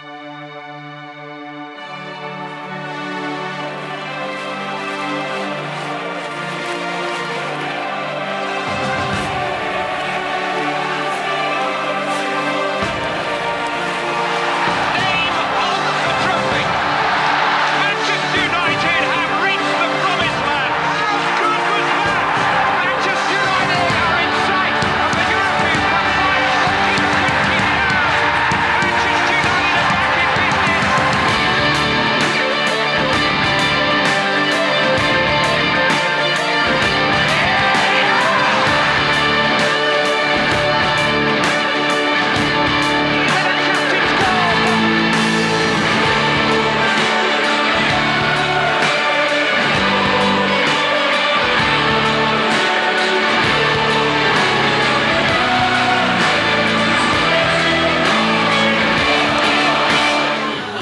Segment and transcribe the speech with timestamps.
[0.00, 0.91] Música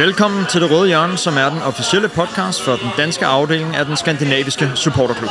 [0.00, 3.86] Velkommen til Det Røde Hjørne, som er den officielle podcast for den danske afdeling af
[3.86, 5.30] den skandinaviske supporterklub.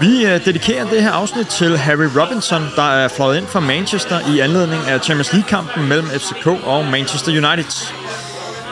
[0.00, 4.34] Vi øh, dedikerer det her afsnit til Harry Robinson, der er fløjet ind fra Manchester
[4.34, 7.92] i anledning af Champions League-kampen mellem FCK og Manchester United.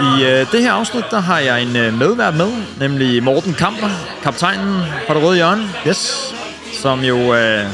[0.01, 3.89] I øh, det her afsnit, der har jeg en øh, medvært med, nemlig Morten Kamper,
[4.23, 5.69] kaptajnen fra Det Røde Hjørne.
[5.87, 6.35] Yes.
[6.83, 7.65] Som jo, øh,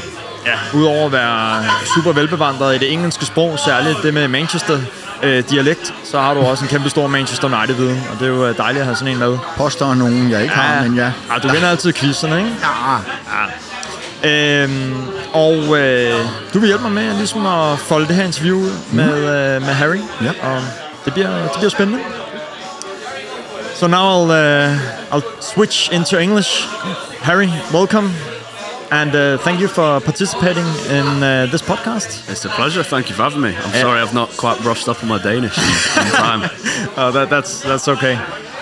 [0.45, 1.63] ja, udover at være
[1.95, 4.79] super velbevandret i det engelske sprog, særligt det med Manchester,
[5.25, 8.45] øh, dialekt, så har du også en kæmpe stor Manchester United-viden, og det er jo
[8.45, 9.37] øh, dejligt at have sådan en med.
[9.57, 10.61] Påstår nogen, jeg ikke ja.
[10.61, 11.11] har, men ja.
[11.33, 12.51] ja du vinder altid quizzerne, ikke?
[12.61, 12.95] Ja.
[13.35, 14.63] ja.
[14.63, 14.93] Øhm,
[15.33, 16.19] og øh,
[16.53, 18.95] du vil hjælpe mig med ligesom at folde det her interview ud mm.
[18.95, 19.99] med, øh, med Harry.
[20.21, 20.31] Ja.
[20.41, 20.61] Og
[21.05, 21.99] det bliver, det bliver spændende.
[23.75, 26.67] So now I'll, uh, I'll switch into English.
[27.21, 28.34] Harry, welcome.
[28.91, 32.29] And uh, thank you for participating in uh, this podcast.
[32.29, 32.83] It's a pleasure.
[32.83, 33.49] Thank you for having me.
[33.55, 35.63] I'm uh, sorry I've not quite brushed up on my Danish in
[36.13, 36.49] time.
[36.97, 38.15] oh, that, that's that's okay.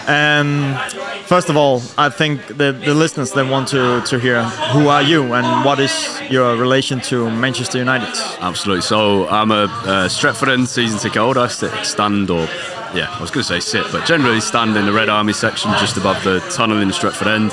[0.07, 0.77] Um,
[1.25, 5.01] first of all, I think the, the listeners they want to, to hear who are
[5.01, 8.13] you and what is your relation to Manchester United.
[8.41, 8.81] Absolutely.
[8.81, 9.67] So I'm a
[10.09, 11.41] Stretford End season ticket holder.
[11.41, 12.47] I stand or
[12.93, 15.71] yeah, I was going to say sit, but generally stand in the Red Army section
[15.79, 17.51] just above the tunnel in Stretford End.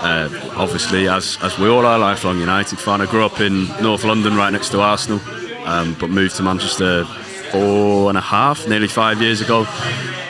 [0.00, 3.00] Uh, obviously, as as we all are, lifelong United fan.
[3.00, 5.20] I grew up in North London, right next to Arsenal,
[5.64, 7.04] um, but moved to Manchester
[7.50, 9.66] four and a half, nearly five years ago.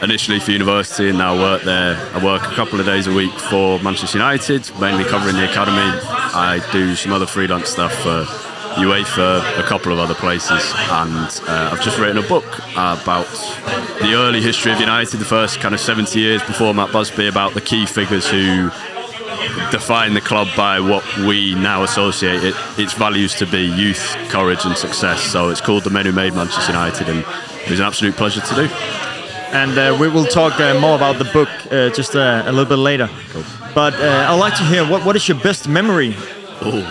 [0.00, 1.96] Initially for university, and now work there.
[2.14, 6.00] I work a couple of days a week for Manchester United, mainly covering the academy.
[6.34, 8.24] I do some other freelance stuff for
[8.76, 13.26] UEFA, a couple of other places, and uh, I've just written a book about
[14.00, 17.54] the early history of United, the first kind of 70 years before Matt Busby, about
[17.54, 18.70] the key figures who
[19.70, 24.64] define the club by what we now associate it, its values to be youth, courage,
[24.64, 25.22] and success.
[25.22, 27.20] So it's called The Men Who Made Manchester United, and
[27.64, 28.68] it was an absolute pleasure to do.
[29.52, 32.68] And uh, we will talk uh, more about the book uh, just uh, a little
[32.68, 33.08] bit later.
[33.30, 33.44] Cool.
[33.74, 36.14] But uh, I'd like to hear what, what is your best memory
[36.66, 36.86] Ooh.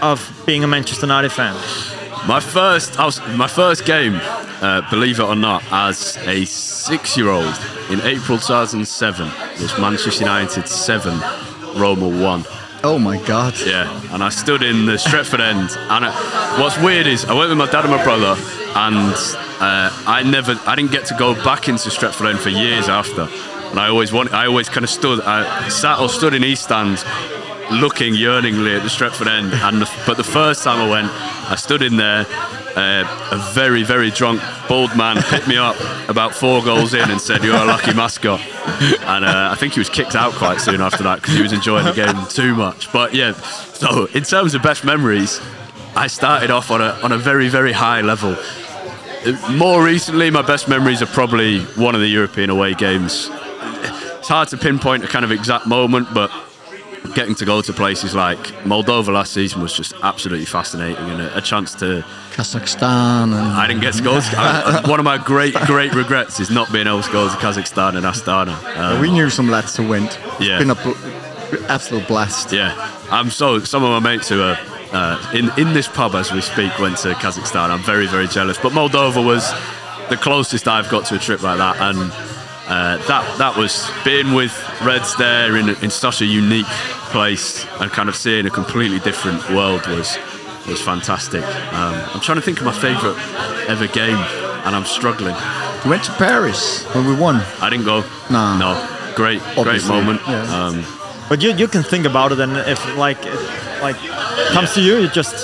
[0.00, 1.54] of being a Manchester United fan?
[2.26, 4.18] My first, was, my first game,
[4.62, 7.58] uh, believe it or not, as a six-year-old
[7.90, 9.30] in April 2007
[9.60, 11.18] was Manchester United seven,
[11.76, 12.44] Roma won.
[12.82, 13.54] Oh my god.
[13.64, 17.50] Yeah, and I stood in the Stretford end, and I, what's weird is I went
[17.50, 18.40] with my dad and my brother,
[18.74, 19.14] and
[19.60, 23.28] uh, I never, I didn't get to go back into Stretford end for years after,
[23.70, 26.64] and I always want, I always kind of stood, I sat or stood in East
[26.64, 27.04] Stand,
[27.70, 31.10] looking yearningly at the Stretford end, and the, but the first time I went,
[31.50, 32.26] I stood in there
[32.76, 35.76] uh, a very, very drunk bald man picked me up
[36.08, 39.80] about four goals in and said, "You're a lucky mascot." And uh, I think he
[39.80, 42.92] was kicked out quite soon after that because he was enjoying the game too much.
[42.92, 45.40] But yeah, so in terms of best memories,
[45.96, 48.36] I started off on a on a very, very high level.
[49.50, 53.28] More recently, my best memories are probably one of the European away games.
[54.18, 56.30] It's hard to pinpoint a kind of exact moment, but
[57.14, 61.38] getting to go to places like Moldova last season was just absolutely fascinating and a,
[61.38, 63.24] a chance to Kazakhstan.
[63.24, 63.34] And...
[63.34, 64.20] I didn't get to go.
[64.20, 67.34] To, I, one of my great, great regrets is not being able to go to
[67.36, 68.54] Kazakhstan and Astana.
[68.76, 70.18] Um, we knew some lads who went.
[70.22, 72.52] It's yeah, been a bl- absolute blast.
[72.52, 72.74] Yeah,
[73.10, 73.60] I'm so.
[73.60, 74.58] Some of my mates who are
[74.92, 77.70] uh, in in this pub as we speak went to Kazakhstan.
[77.70, 78.58] I'm very, very jealous.
[78.58, 79.50] But Moldova was
[80.08, 82.12] the closest I've got to a trip like that, and
[82.70, 86.70] uh, that that was being with Reds there in in such a unique
[87.12, 90.16] place and kind of seeing a completely different world was
[90.68, 91.42] was fantastic.
[91.74, 93.18] Um, I'm trying to think of my favourite
[93.68, 94.16] ever game,
[94.64, 95.34] and I'm struggling.
[95.84, 97.36] You went to Paris when we won.
[97.60, 98.04] I didn't go.
[98.30, 98.72] No, no.
[99.16, 99.64] Great, Obviously.
[99.64, 100.20] great moment.
[100.28, 100.42] Yeah.
[100.66, 100.84] Um,
[101.28, 103.34] but you you can think about it, and if like it,
[103.82, 103.96] like
[104.54, 104.74] comes yeah.
[104.74, 105.34] to you, you just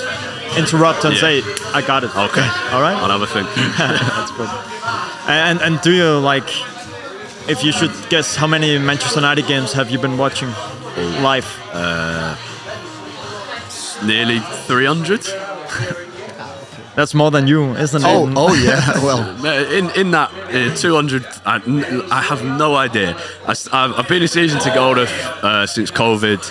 [0.57, 1.21] interrupt and Yeah.
[1.21, 1.43] say,
[1.73, 2.47] "I got it." Okay.
[2.71, 2.95] All right.
[2.95, 3.47] I'll have a think.
[3.77, 4.49] That's good.
[5.27, 6.47] And and do you like?
[7.49, 10.49] If you should guess, how many Manchester United games have you been watching
[11.21, 11.45] live?
[14.03, 15.25] Nearly 300.
[16.95, 18.33] That's more than you, isn't Oh, it?
[18.35, 18.81] oh yeah.
[19.03, 21.61] Well, Uh, In in that uh, 200, I,
[22.11, 23.15] I have no idea.
[23.47, 23.55] I,
[23.95, 25.05] have been a season ticket holder
[25.43, 26.41] uh, since COVID.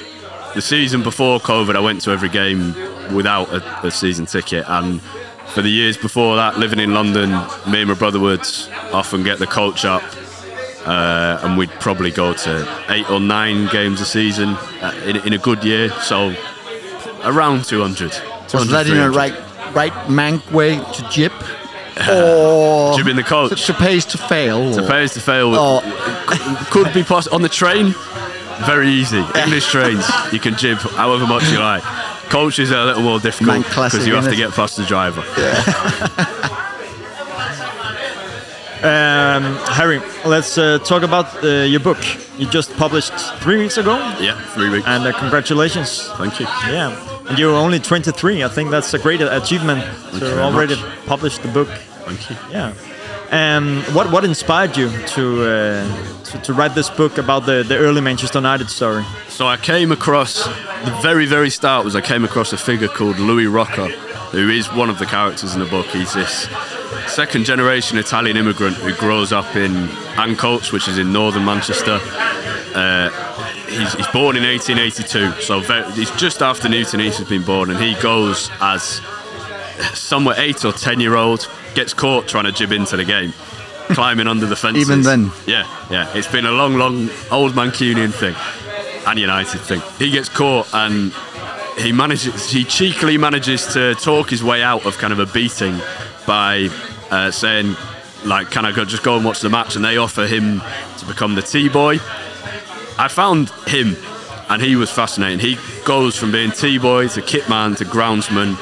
[0.55, 2.75] The season before COVID, I went to every game
[3.15, 5.03] without a, a season ticket, and
[5.49, 7.31] for the years before that, living in London,
[7.71, 8.47] me and my brother would
[8.93, 10.03] often get the coach up,
[10.87, 14.51] uh, and we'd probably go to eight or nine games a season
[14.81, 15.91] uh, in, in a good year.
[16.03, 16.35] So
[17.25, 18.13] around 200.
[18.55, 19.35] was that in a right,
[19.75, 21.33] right mank way to jib,
[22.11, 23.51] or Jibbing the coach.
[23.67, 24.79] to, to pays to fail?
[24.79, 25.55] or- Pays to fail.
[25.55, 26.67] Oh.
[26.71, 27.95] Could be possible on the train.
[28.65, 29.19] Very easy.
[29.35, 31.83] English trains, you can jib however much you like.
[32.31, 35.23] Coaches are a little more difficult because you have to get past the driver.
[38.83, 41.99] Um, Harry, let's uh, talk about uh, your book.
[42.39, 44.87] You just published three weeks ago, Yeah, three weeks.
[44.87, 46.09] and uh, congratulations.
[46.19, 46.47] Thank you.
[46.71, 46.93] Yeah,
[47.29, 48.45] and you're only 23.
[48.45, 49.83] I think that's a great achievement
[50.13, 51.07] you to already much.
[51.07, 51.69] publish the book.
[52.05, 52.37] Thank you.
[52.51, 52.73] Yeah.
[53.33, 57.77] Um, what what inspired you to, uh, to to write this book about the, the
[57.79, 59.05] early Manchester United story?
[59.29, 60.45] So I came across
[60.85, 63.89] the very, very start was I came across a figure called Louis Rocca,
[64.33, 65.87] who is one of the characters in the book.
[65.87, 66.49] He's this
[67.07, 69.73] second generation Italian immigrant who grows up in
[70.17, 71.99] Ancoats, which is in northern Manchester.
[72.75, 73.11] Uh,
[73.69, 77.71] he's, he's born in 1882, so very, he's just after Newton Heath has been born,
[77.71, 79.01] and he goes as
[79.95, 83.33] somewhere eight or ten year old, gets caught trying to jib into the game,
[83.91, 84.83] climbing under the fences.
[84.83, 85.31] Even then?
[85.47, 86.11] Yeah, yeah.
[86.15, 88.35] It's been a long, long old Mancunian thing
[89.07, 89.81] and United thing.
[89.99, 91.13] He gets caught and
[91.79, 95.79] he manages, he cheekily manages to talk his way out of kind of a beating
[96.27, 96.69] by
[97.11, 97.77] uh, saying,
[98.25, 99.77] like, can I go, just go and watch the match?
[99.77, 100.63] And they offer him
[100.99, 101.95] to become the T boy.
[102.99, 103.97] I found him
[104.49, 105.39] and he was fascinating.
[105.39, 108.57] He goes from being T boy to kit man to groundsman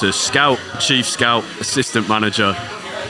[0.00, 2.56] to scout, chief scout, assistant manager,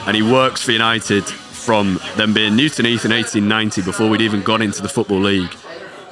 [0.05, 4.41] and he works for United from them being Newton Heath in 1890 before we'd even
[4.41, 5.53] gone into the Football League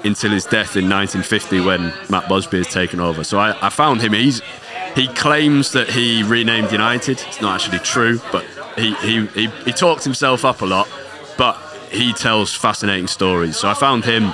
[0.03, 3.23] until his death in 1950 when Matt Busby has taken over.
[3.23, 4.13] So I, I found him.
[4.13, 4.41] He's
[4.95, 7.21] he claims that he renamed United.
[7.27, 8.45] It's not actually true, but
[8.77, 10.87] he, he, he, he talks himself up a lot,
[11.37, 11.57] but
[11.91, 13.57] he tells fascinating stories.
[13.57, 14.31] So I found him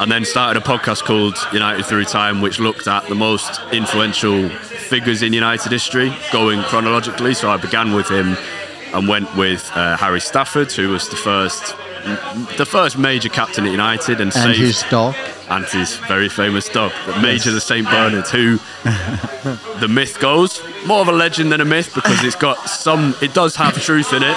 [0.00, 4.48] and then started a podcast called United Through Time, which looked at the most influential
[4.50, 7.34] figures in United history, going chronologically.
[7.34, 8.36] So I began with him
[8.94, 11.74] and went with uh, Harry Stafford, who was the first,
[12.56, 15.14] the first major captain at United, and, and saved his dog.
[15.50, 18.56] and his very famous dog, the Major the Saint Bernard, who
[19.80, 23.34] the myth goes more of a legend than a myth because it's got some, it
[23.34, 24.36] does have truth in it.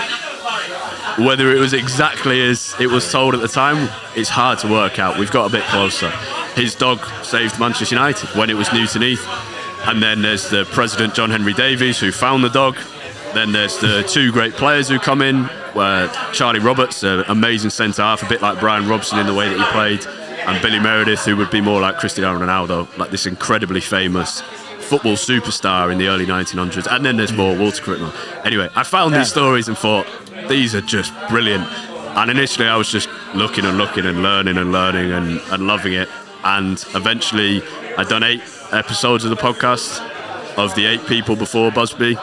[1.20, 4.98] Whether it was exactly as it was told at the time, it's hard to work
[4.98, 5.20] out.
[5.20, 6.10] We've got a bit closer.
[6.56, 9.26] His dog saved Manchester United when it was Newton Heath.
[9.84, 12.78] And then there's the president, John Henry Davies, who found the dog.
[13.34, 18.02] Then there's the two great players who come in, where Charlie Roberts, an amazing centre
[18.02, 20.06] half, a bit like Brian Robson in the way that he played,
[20.48, 24.42] and Billy Meredith, who would be more like Cristiano Ronaldo, like this incredibly famous
[24.80, 26.88] football superstar in the early 1900s.
[26.94, 28.14] And then there's more, Walter Crickmer.
[28.46, 29.20] Anyway, I found Yeah.
[29.20, 30.06] these stories and thought,
[30.50, 31.66] these are just brilliant.
[32.18, 35.94] And initially, I was just looking and looking and learning and learning and, and loving
[35.94, 36.10] it.
[36.44, 37.64] And eventually,
[37.98, 38.42] I'd done eight
[38.74, 40.02] episodes of the podcast
[40.58, 42.18] of the eight people before Busby.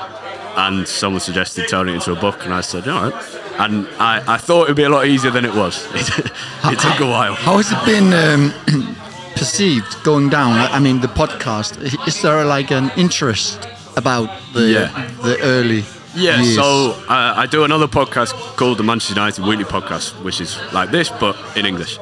[0.65, 3.15] And someone suggested turning it into a book, and I said, all right.
[3.61, 5.87] And I, I thought it would be a lot easier than it was.
[5.95, 7.35] It, it took a while.
[7.35, 8.53] How has it been um,
[9.37, 10.53] perceived going down?
[10.53, 11.71] I I mean, the podcast.
[12.09, 15.11] Is there like an interest about the Yeah.
[15.23, 15.85] the early
[16.15, 16.57] Yeah, years?
[16.57, 20.91] so uh, I do another podcast called the Manchester United Weekly Podcast, which is like
[20.91, 21.99] this but in English.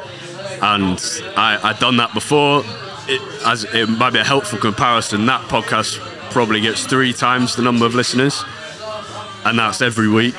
[0.63, 0.99] And
[1.37, 2.65] I, I'd done that before.
[3.09, 6.01] It, as it might be a helpful comparison, that podcast
[6.37, 8.45] probably gets three times the number of listeners,
[9.47, 10.39] and that's every week.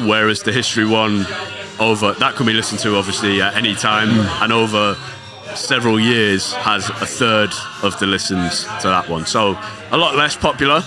[0.00, 1.24] Whereas the history one,
[1.78, 4.42] over that can be listened to obviously at any time, hmm.
[4.42, 4.96] and over
[5.54, 7.50] several years has a third
[7.84, 9.24] of the listens to that one.
[9.24, 9.56] So
[9.92, 10.82] a lot less popular,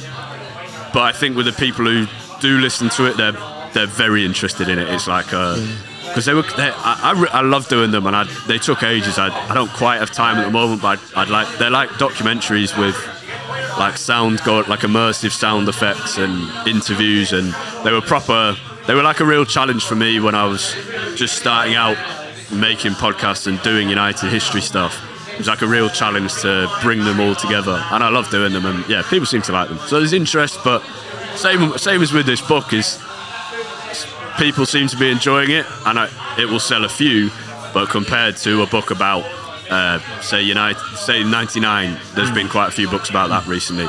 [0.93, 2.05] but I think with the people who
[2.41, 3.37] do listen to it, they're
[3.71, 4.89] they're very interested in it.
[4.89, 6.09] It's like uh, hmm.
[6.09, 8.83] because they were they, I, I, re- I love doing them, and I, they took
[8.83, 9.17] ages.
[9.17, 11.91] I, I don't quite have time at the moment, but I'd, I'd like they're like
[11.91, 12.97] documentaries with
[13.77, 18.55] like sound go like immersive sound effects and interviews, and they were proper.
[18.87, 20.73] They were like a real challenge for me when I was
[21.15, 21.97] just starting out
[22.51, 25.05] making podcasts and doing United history stuff.
[25.31, 28.51] It was like a real challenge to bring them all together, and I love doing
[28.51, 28.65] them.
[28.65, 29.77] And yeah, people seem to like them.
[29.79, 30.83] So there's interest, but
[31.35, 33.01] same same as with this book is
[34.37, 37.29] people seem to be enjoying it, and I, it will sell a few.
[37.73, 39.23] But compared to a book about,
[39.69, 43.87] uh, say United, say '99, there's been quite a few books about that recently.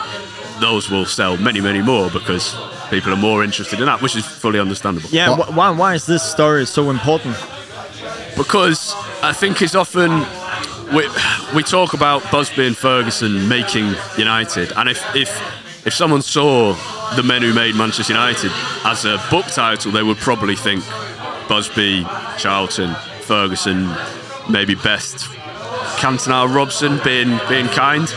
[0.60, 2.54] Those will sell many, many more because
[2.90, 5.08] people are more interested in that, which is fully understandable.
[5.10, 7.36] Yeah, wh- why, why is this story so important?
[8.36, 10.10] because I think it's often
[10.94, 11.06] we,
[11.54, 15.30] we talk about Busby and Ferguson making United, and if if
[15.86, 16.74] if someone saw
[17.16, 18.50] the men who made Manchester United
[18.84, 20.84] as a book title, they would probably think
[21.48, 22.06] Busby,
[22.38, 23.90] Charlton, Ferguson,
[24.48, 25.28] maybe best
[25.98, 28.08] Cantona, Robson, being being kind.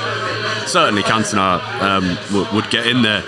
[0.67, 3.23] Certainly, Cantona um, would, would get in there,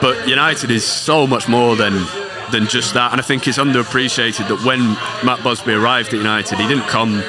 [0.00, 2.04] but United is so much more than
[2.50, 3.12] than just that.
[3.12, 4.80] And I think it's underappreciated that when
[5.24, 7.22] Matt Busby arrived at United, he didn't come.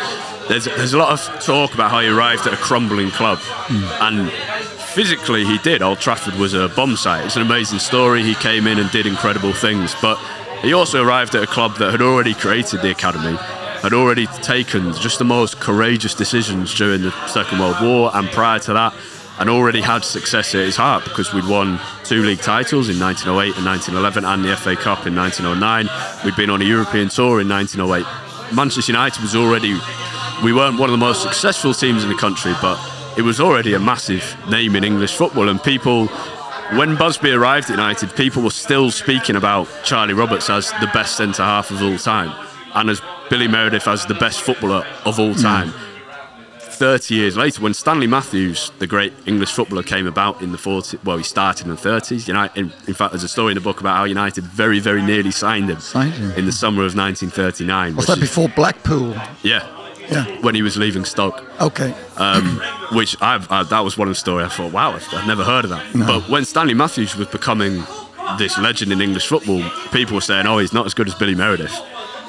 [0.47, 4.31] There's, there's a lot of talk about how he arrived at a crumbling club, and
[4.93, 5.81] physically he did.
[5.81, 7.25] Old Trafford was a bomb site.
[7.25, 8.21] It's an amazing story.
[8.23, 10.19] He came in and did incredible things, but
[10.61, 13.37] he also arrived at a club that had already created the academy,
[13.85, 18.57] had already taken just the most courageous decisions during the Second World War and prior
[18.57, 18.95] to that,
[19.37, 23.55] and already had success at his heart because we'd won two league titles in 1908
[23.55, 25.87] and 1911 and the FA Cup in 1909.
[26.25, 28.55] We'd been on a European tour in 1908.
[28.55, 29.77] Manchester United was already,
[30.43, 32.79] we weren't one of the most successful teams in the country, but
[33.19, 35.47] it was already a massive name in English football.
[35.47, 36.07] And people,
[36.73, 41.17] when Busby arrived at United, people were still speaking about Charlie Roberts as the best
[41.17, 42.33] centre half of all time
[42.75, 45.73] and as Billy Meredith as the best footballer of all time.
[46.59, 51.01] 30 years later, when Stanley Matthews, the great English footballer, came about in the 40s,
[51.05, 52.27] well, he started in the 30s.
[52.27, 55.01] United, in, in fact, there's a story in the book about how United very, very
[55.01, 56.31] nearly signed him, Signed him.
[56.31, 57.95] in the summer of 1939.
[57.95, 59.15] Was that is- before Blackpool?
[59.41, 59.65] Yeah.
[60.09, 60.25] Yeah.
[60.41, 61.43] When he was leaving Stoke.
[61.61, 61.95] Okay.
[62.17, 65.25] Um, which I've, I, that was one of the story I thought, wow, I've, I've
[65.27, 65.95] never heard of that.
[65.95, 66.05] No.
[66.05, 67.83] But when Stanley Matthews was becoming
[68.37, 71.33] this legend in English football, people were saying, oh, he's not as good as Billy
[71.35, 71.73] Meredith.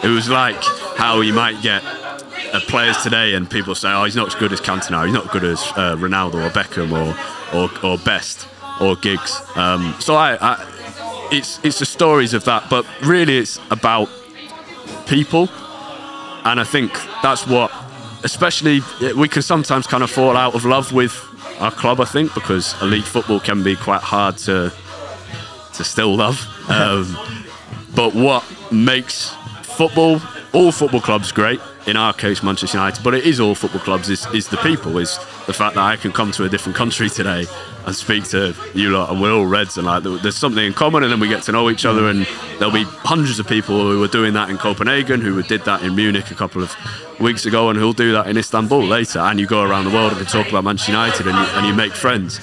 [0.02, 0.62] It was like
[0.96, 4.52] how you might get uh, players today and people say, oh, he's not as good
[4.52, 7.16] as Cantona, he's not as good as uh, Ronaldo or Beckham or,
[7.56, 8.48] or, or Best
[8.80, 9.40] or Giggs.
[9.56, 14.08] Um, so I, I, it's, it's the stories of that, but really it's about
[15.06, 15.48] people
[16.46, 16.92] and I think
[17.24, 17.72] that's what,
[18.22, 18.80] especially,
[19.16, 21.12] we can sometimes kind of fall out of love with
[21.58, 22.00] our club.
[22.00, 24.72] I think because elite football can be quite hard to
[25.74, 26.40] to still love.
[26.66, 27.16] Um,
[27.94, 29.32] but what makes
[29.76, 30.20] football,
[30.54, 31.60] all football clubs, great?
[31.86, 34.08] In our case, Manchester United, but it is all football clubs.
[34.08, 34.98] Is is the people?
[34.98, 37.46] Is the fact that I can come to a different country today
[37.84, 41.02] and speak to you lot, and we're all Reds, and like there's something in common,
[41.02, 42.26] and then we get to know each other, and
[42.58, 45.94] there'll be hundreds of people who were doing that in Copenhagen, who did that in
[45.94, 46.74] Munich a couple of
[47.20, 49.20] weeks ago, and who'll do that in Istanbul later.
[49.20, 51.66] And you go around the world and can talk about Manchester United, and you, and
[51.66, 52.40] you make friends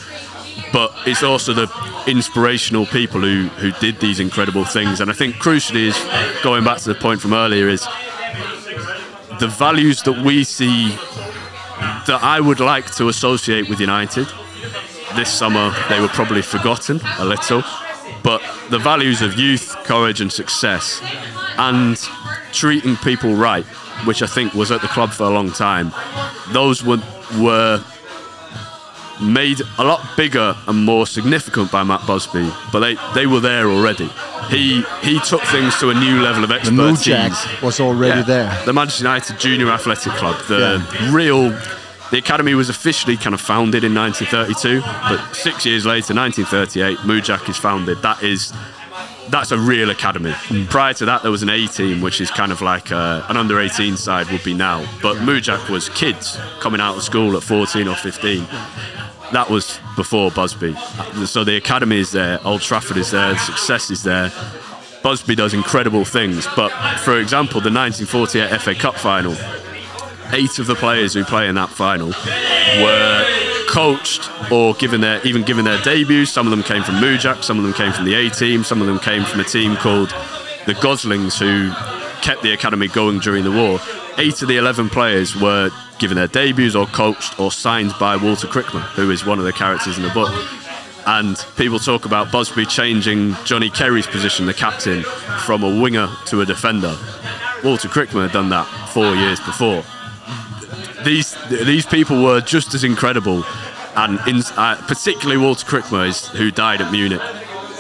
[0.74, 5.00] but it's also the inspirational people who, who did these incredible things.
[5.00, 7.88] And I think crucially is going back to the point from earlier is
[9.40, 10.90] the values that we see
[12.08, 14.28] that I would like to associate with United.
[15.16, 17.64] This summer they were probably forgotten a little,
[18.24, 21.02] but the values of youth, courage, and success,
[21.58, 21.98] and
[22.52, 23.66] treating people right,
[24.06, 25.94] which I think was at the club for a long time,
[26.52, 27.02] those were
[27.40, 27.84] were
[29.24, 33.68] made a lot bigger and more significant by Matt Busby, but they, they were there
[33.70, 34.10] already.
[34.50, 37.04] He he took things to a new level of expertise.
[37.06, 37.12] The.
[37.14, 38.26] Mujak was already Yeah.
[38.26, 38.62] there.
[38.66, 41.50] The Manchester United Junior Athletic Club, the real.
[42.12, 47.50] The academy was officially kind of founded in 1932, but six years later, 1938, Mujak
[47.50, 48.04] is founded.
[48.04, 48.54] That is,
[49.30, 50.32] that's a real academy.
[50.70, 53.38] Prior to that, there was an A team, which is kind of like uh an
[53.38, 54.86] under 18 side would be now.
[55.02, 58.46] But Mujak was kids coming out of school at 14 or 15
[59.34, 60.76] that was before Busby.
[61.26, 64.32] So the academy is there, Old Trafford is there, the success is there.
[65.02, 69.36] Busby does incredible things, but for example, the 1948 FA Cup final,
[70.32, 72.08] eight of the players who play in that final
[72.82, 73.26] were
[73.68, 76.32] coached or given their even given their debuts.
[76.32, 78.82] Some of them came from Mujak, some of them came from the A team, some
[78.82, 80.10] of them came from a team called
[80.66, 81.72] the Goslings who
[82.22, 83.80] kept the academy going during the war.
[84.18, 85.72] Eight of the 11 players were
[86.04, 89.54] given their debuts or coached or signed by Walter Crickmer, who is one of the
[89.54, 90.34] characters in the book.
[91.08, 95.04] And people talk about Busby changing Johnny Carey's position, the captain,
[95.46, 96.96] from a winger to a defender.
[97.64, 99.84] Walter Crickmer had done that four years before
[101.04, 103.44] these these people were just as incredible,
[103.96, 107.22] and in, uh, particularly Walter Crickmer, is, who died at Munich,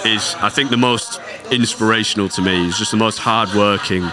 [0.06, 1.20] is I think the most
[1.52, 2.66] inspirational to me.
[2.66, 4.04] He's just the most hardworking,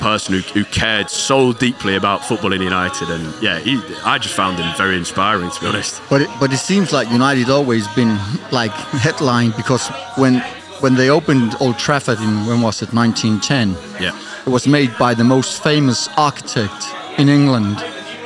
[0.00, 4.34] person who, who cared so deeply about football in United, and yeah, he, I just
[4.34, 6.02] found him very inspiring to be honest.
[6.10, 8.18] But it, but it seems like United always been
[8.50, 8.72] like
[9.06, 10.40] headline because when
[10.80, 13.76] when they opened Old Trafford in when was it 1910?
[14.02, 14.16] Yeah,
[14.46, 16.86] It was made by the most famous architect
[17.18, 17.76] in England.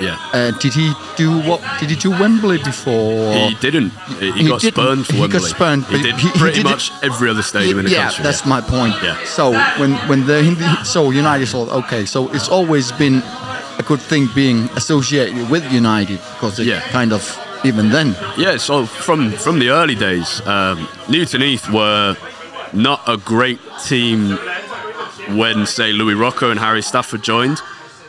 [0.00, 0.18] Yeah.
[0.32, 1.60] Uh, did he do what?
[1.78, 3.32] Did he do Wembley before?
[3.32, 3.90] He didn't.
[4.18, 4.74] He, he He got didn't.
[4.74, 5.50] spurned for He got Wembley.
[5.50, 7.90] spurned, He but did he- he pretty did it- much every other stadium in the
[7.92, 8.24] yeah, country.
[8.24, 8.94] that's my point.
[9.02, 9.16] Yeah.
[9.24, 13.22] So when when the so United thought okay, so it's always been
[13.78, 16.80] a good thing being associated with United because it Yeah.
[16.90, 17.22] kind of
[17.64, 18.16] even then.
[18.36, 22.16] Yeah, so from from the early days, um, Newton Heath were
[22.72, 24.38] not a great team
[25.40, 27.62] when, say, Louis Rocca and Harry Stafford joined,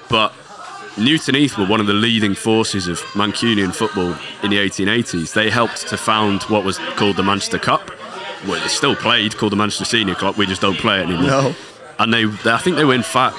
[0.09, 0.33] but
[0.97, 5.33] Newton Heath were one of the leading forces of Mancunian football in the 1880s.
[5.33, 7.91] They helped to found what was called the Manchester Cup.
[8.47, 10.37] Well, it's still played, called the Manchester Senior Cup.
[10.37, 11.23] We just don't play it anymore.
[11.23, 11.55] No.
[11.99, 13.33] And they, they, I think they win five.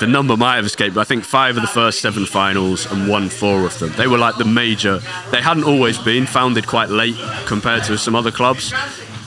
[0.00, 3.08] The number might have escaped, but I think five of the first seven finals and
[3.08, 3.92] won four of them.
[3.96, 5.00] They were like the major.
[5.30, 8.72] They hadn't always been founded quite late compared to some other clubs.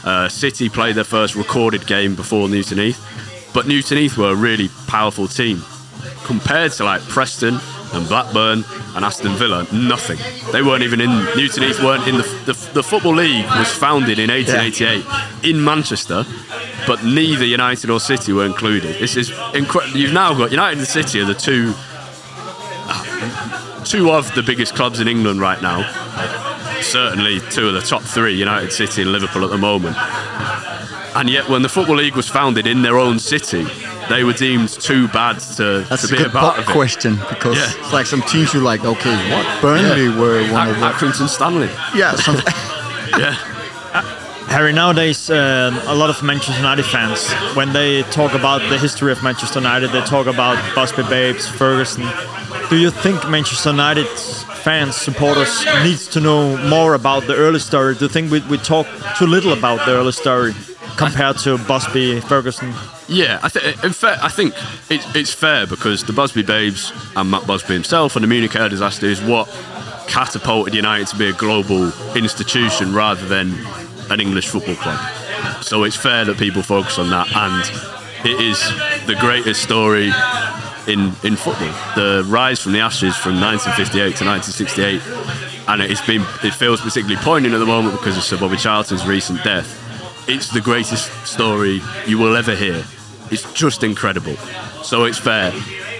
[0.03, 4.35] Uh, City played their first recorded game before Newton Heath, but Newton Heath were a
[4.35, 5.61] really powerful team
[6.25, 7.59] compared to like Preston
[7.93, 8.63] and Blackburn
[8.95, 9.65] and Aston Villa.
[9.73, 10.19] Nothing.
[10.51, 11.81] They weren't even in Newton Heath.
[11.81, 16.25] weren't in the the, the football league was founded in 1888 in Manchester,
[16.85, 18.99] but neither United or City were included.
[18.99, 19.97] This is incredible.
[19.97, 21.73] You've now got United and City are the two
[23.85, 25.81] two of the biggest clubs in England right now.
[26.81, 29.97] Certainly two of the top three, United, City, and Liverpool at the moment.
[31.15, 33.65] And yet, when the Football League was founded in their own city,
[34.09, 36.69] they were deemed too bad to, That's to a be good a part pop of
[36.69, 36.71] it.
[36.71, 37.71] question because Yeah.
[37.79, 38.83] it's like some teams you like.
[38.83, 41.69] Okay, what Burnley were one Ac- of the Accrington Stanley.
[41.95, 42.15] yeah.
[43.17, 43.35] Yeah.
[44.49, 49.11] Harry, nowadays, um, a lot of Manchester United fans, when they talk about the history
[49.11, 52.03] of Manchester United, they talk about Busby Babes, Ferguson.
[52.69, 54.07] Do you think Manchester United
[54.63, 57.93] fans, supporters, needs to know more about the early story?
[57.95, 58.87] Do you think we, we talk
[59.17, 60.53] too little about the early story
[60.97, 62.73] compared to Busby, Ferguson?
[63.09, 64.53] Yeah, I, th- I think
[64.91, 68.69] it, it's fair because the Busby Babes and Matt Busby himself and the Munich air
[68.69, 69.47] disaster is what
[70.07, 73.53] catapulted United to be a global institution rather than
[74.11, 74.99] an English football club.
[75.63, 78.59] So it's fair that people focus on that, and it is
[79.07, 80.11] the greatest story
[80.87, 81.73] in in football.
[81.95, 87.21] The rise from the ashes from 1958 to 1968, and it's been it feels particularly
[87.23, 89.77] poignant at the moment because of Sir Bobby Charlton's recent death.
[90.29, 92.83] It's the greatest story you will ever hear.
[93.31, 94.35] It's just incredible.
[94.83, 95.53] So it's fair.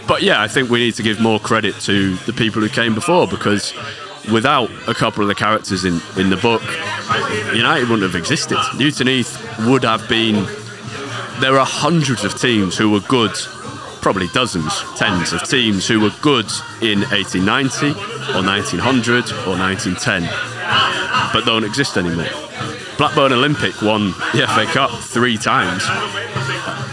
[0.08, 2.96] But yeah, I think we need to give more credit to the people who came
[2.96, 3.74] before because
[4.32, 6.64] without a couple of the characters in, in the book,
[7.56, 8.58] United wouldn't have existed.
[8.78, 9.38] Newton Heath
[9.68, 10.46] would have been.
[11.40, 13.32] There are hundreds of teams who were good,
[14.02, 16.48] probably dozens, tens of teams who were good
[16.82, 17.92] in 1890
[18.36, 20.24] or 1900 or 1910,
[21.32, 22.28] but don't exist anymore.
[22.98, 25.84] Blackburn Olympic won the FA Cup three times,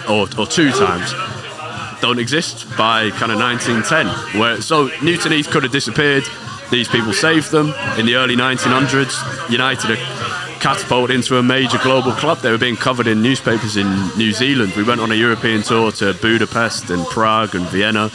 [0.09, 1.13] or, or two times.
[2.01, 4.41] Don't exist by kind of 1910.
[4.41, 6.25] Where so Newton Heath could have disappeared.
[6.71, 9.51] These people saved them in the early 1900s.
[9.51, 9.97] United are
[10.61, 12.39] catapulted into a major global club.
[12.39, 14.73] They were being covered in newspapers in New Zealand.
[14.75, 18.11] We went on a European tour to Budapest and Prague and Vienna.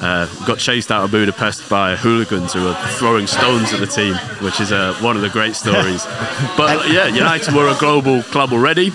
[0.00, 4.14] Uh, got chased out of Budapest by hooligans who were throwing stones at the team,
[4.42, 6.04] which is uh, one of the great stories.
[6.56, 8.90] but yeah, United were a global club already,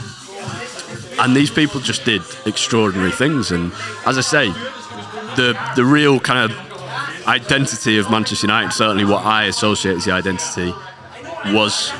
[1.19, 3.51] and these people just did extraordinary things.
[3.51, 3.71] And
[4.05, 4.47] as I say,
[5.35, 10.11] the the real kind of identity of Manchester United, certainly what I associate as the
[10.11, 10.73] identity,
[11.53, 11.93] was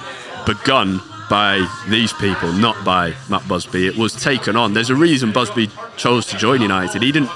[0.45, 3.85] begun by these people, not by Matt Busby.
[3.85, 4.73] It was taken on.
[4.73, 7.03] There's a reason Busby chose to join United.
[7.03, 7.29] He didn't.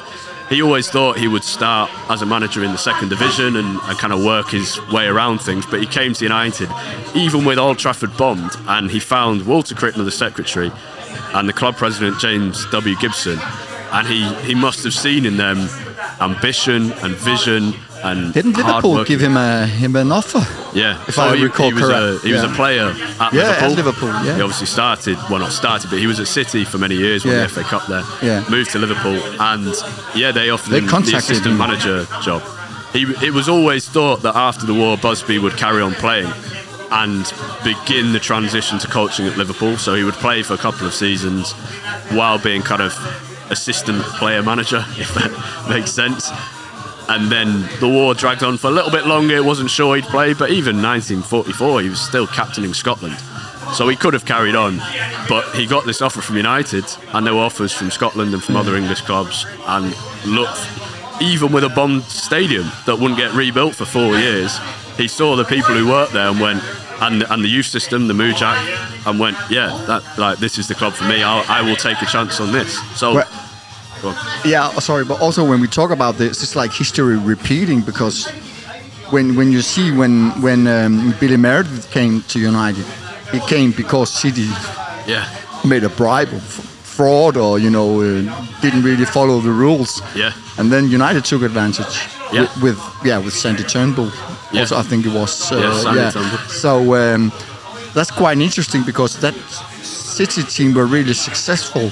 [0.50, 3.98] He always thought he would start as a manager in the second division and, and
[3.98, 5.66] kind of work his way around things.
[5.66, 6.70] But he came to United,
[7.16, 10.72] even with Old Trafford bombed, and he found Walter Crickmer, the secretary,
[11.34, 12.96] and the club president James W.
[13.00, 13.40] Gibson,
[13.92, 15.58] and he, he must have seen in them
[16.22, 17.74] ambition and vision
[18.04, 19.08] and didn't hard Liverpool work.
[19.08, 20.46] give him a him an offer?
[20.78, 22.52] Yeah, If I oh, he, recall he was correct, A, he was yeah.
[22.52, 22.88] a player
[23.20, 23.70] at Yeah, Liverpool.
[23.70, 24.36] at Liverpool, yeah.
[24.36, 27.36] He obviously started, well, not started, but he was at City for many years, won
[27.36, 27.44] Yeah.
[27.44, 28.04] the FA Cup there.
[28.22, 28.44] Yeah.
[28.50, 29.74] Moved to Liverpool, and
[30.16, 31.58] yeah, they offered They him the assistant him.
[31.58, 32.42] manager job.
[32.92, 36.32] He, it was always thought that after the war, Busby would carry on playing
[36.94, 39.78] and begin the transition to coaching at Liverpool.
[39.78, 41.54] So he would play for a couple of seasons
[42.12, 42.94] while being kind of
[43.50, 46.30] assistant player manager, if that makes sense.
[47.10, 49.36] And then the war dragged on for a little bit longer.
[49.36, 53.18] It wasn't sure he'd play, but even 1944, he was still captaining Scotland.
[53.74, 54.78] So he could have carried on,
[55.28, 58.56] but he got this offer from United, and there were offers from Scotland and from
[58.56, 59.48] other English clubs.
[59.66, 60.56] And look,
[61.20, 64.60] even with a bombed stadium that wouldn't get rebuilt for four years,
[64.98, 66.62] he saw the people who worked there and went,
[67.02, 68.58] and and the youth system, the Mujak,
[69.08, 71.24] and went, yeah, that like this is the club for me.
[71.24, 72.78] I'll, I will take a chance on this.
[72.98, 73.16] So.
[73.16, 73.28] Well-.
[74.44, 78.28] Yeah, sorry, but also when we talk about this, it's like history repeating because
[79.12, 82.86] when when you see when when um, Billy Meredith came to United,
[83.32, 84.50] he came because City
[85.08, 85.26] Yeah,
[85.64, 90.02] made a bribe of fraud or you know uh, didn't really follow the rules.
[90.16, 90.34] Yeah.
[90.58, 91.96] And then United took advantage
[92.34, 92.42] Yeah.
[92.42, 94.12] with, with yeah with Sandy Turnbull.
[94.54, 94.62] Yeah.
[94.62, 97.32] Also, I think it was uh, Yeah, Sandy So um,
[97.94, 99.36] that's quite interesting because that
[99.82, 101.92] City team were really successful.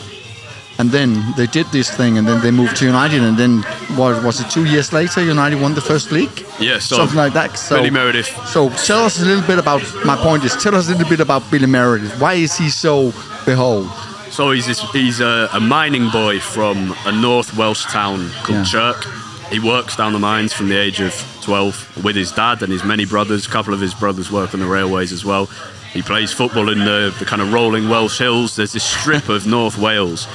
[0.77, 3.61] And then they did this thing, and then they moved to United, and then
[3.97, 4.49] what was it?
[4.49, 6.45] Two years later, United won the first league.
[6.59, 7.57] Yeah, so something like that.
[7.57, 8.29] So, Billy Meredith.
[8.47, 9.81] So tell us a little bit about.
[10.05, 12.19] My point is, tell us a little bit about Billy Meredith.
[12.19, 13.13] Why is he so
[13.45, 13.87] behold?
[14.31, 18.93] So he's this, he's a, a mining boy from a North Welsh town called Yeah.
[18.93, 19.05] Chirk.
[19.51, 22.85] He works down the mines from the age of 12 with his dad and his
[22.85, 23.45] many brothers.
[23.45, 25.47] A couple of his brothers work on the railways as well.
[25.91, 28.55] He plays football in the, the kind of rolling Welsh hills.
[28.55, 30.25] There's this strip of North Wales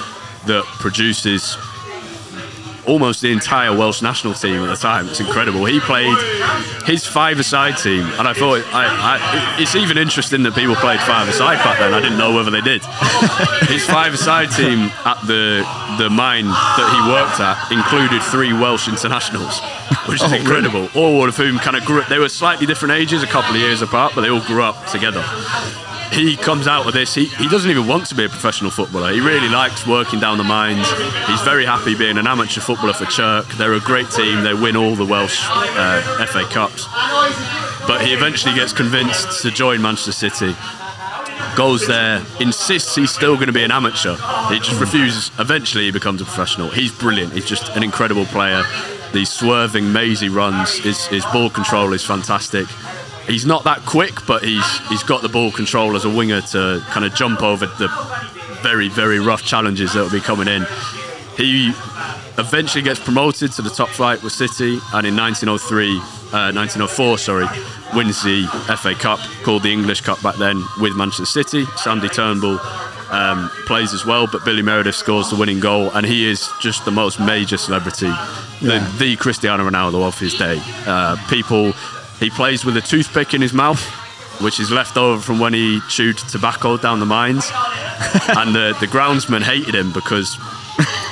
[0.45, 1.57] that produces
[2.87, 5.09] almost the entire Welsh national team at the time.
[5.09, 5.65] It's incredible.
[5.65, 6.17] He played
[6.85, 11.59] his five-a-side team, and I thought I, I, it's even interesting that people played five-a-side
[11.59, 11.95] back then.
[11.95, 12.85] I didn't know whether they did.
[13.69, 15.67] his five-a-side team at the
[15.99, 19.61] the mine that he worked at included three Welsh internationals,
[20.07, 20.89] which is Oh, incredible.
[20.95, 22.03] All of whom kind of grew.
[22.05, 24.87] They were slightly different ages, a couple of years apart, but they all grew up
[24.87, 25.25] together
[26.13, 27.15] he comes out of this.
[27.15, 29.13] He, he doesn't even want to be a professional footballer.
[29.13, 30.89] He really likes working down the mines.
[31.27, 33.47] He's very happy being an amateur footballer for Chirk.
[33.57, 34.43] They're a great team.
[34.43, 36.87] They win all the Welsh uh, FA Cups.
[37.87, 40.57] But he eventually gets convinced to join Manchester City.
[41.55, 44.17] Goes there, insists he's still going to be an amateur.
[44.49, 45.31] He just refuses.
[45.39, 46.69] Eventually, he becomes a professional.
[46.69, 47.33] He's brilliant.
[47.33, 48.63] He's just an incredible player.
[49.13, 50.77] These swerving, mazy runs.
[50.79, 52.67] His, his ball control is fantastic
[53.27, 56.83] he's not that quick, but he's he's got the ball control as a winger to
[56.89, 57.89] kind of jump over the
[58.63, 60.67] very very rough challenges that will be coming in.
[61.37, 61.73] He
[62.39, 67.47] eventually gets promoted to the top flight with City, and in 1903, uh, 1904, sorry,
[67.95, 68.47] wins the
[68.81, 71.65] FA Cup, called the English Cup back then, with Manchester City.
[71.77, 72.59] Sandy Turnbull
[73.11, 76.85] um, plays as well, but Billy Meredith scores the winning goal, and he is just
[76.85, 78.11] the most major celebrity,
[78.61, 80.61] the, the Cristiano Ronaldo of his day.
[80.87, 81.73] Uh, people,
[82.21, 83.83] he plays with a toothpick in his mouth.
[84.43, 87.51] Which is left over from when he chewed tobacco down the mines,
[88.29, 90.37] and the, the groundsman hated him because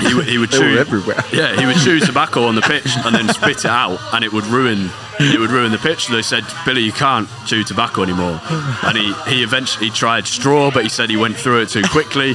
[0.01, 1.23] he, would- he would chew everywhere.
[1.33, 4.33] Yeah, he would chew tobacco on the pitch and then spit it out, and it
[4.33, 6.07] would ruin it would ruin the pitch.
[6.07, 8.41] So they said, Billy, you can't chew tobacco anymore.
[8.83, 12.35] And he, he eventually tried straw, but he said he went through it too quickly.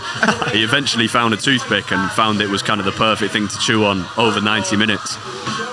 [0.53, 3.59] He eventually found a toothpick and found it was kind of the perfect thing to
[3.59, 5.17] chew on over 90 minutes.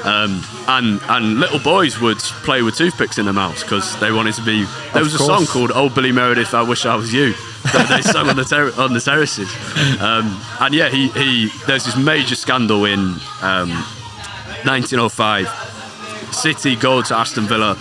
[0.05, 4.35] Um, and and little boys would play with toothpicks in their mouths because they wanted
[4.35, 4.65] to be.
[4.93, 7.35] There was a song called "Old Billy Meredith, I Wish I Was You"
[7.73, 9.49] that they sung on the ter- on the terraces.
[10.01, 13.01] Um, and yeah, he, he there's this major scandal in
[13.43, 13.71] um,
[14.65, 15.49] 1905.
[16.35, 17.77] City go to Aston Villa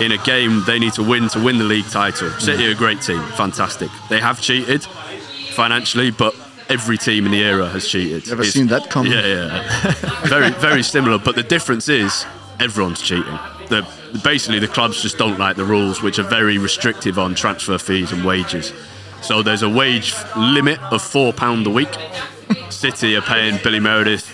[0.00, 2.30] in a game they need to win to win the league title.
[2.40, 3.90] City are a great team, fantastic.
[4.08, 4.84] They have cheated
[5.52, 6.34] financially, but
[6.68, 8.26] every team in the era has cheated.
[8.28, 9.12] Never It's- seen that coming.
[9.12, 9.90] Yeah, yeah.
[10.26, 11.18] very, very similar.
[11.18, 12.26] But the difference is
[12.58, 13.38] everyone's cheating.
[13.68, 13.86] The,
[14.24, 18.12] basically, the clubs just don't like the rules, which are very restrictive on transfer fees
[18.12, 18.72] and wages.
[19.24, 21.88] So there's a wage limit of four pound a week.
[22.68, 24.30] City are paying Billy Meredith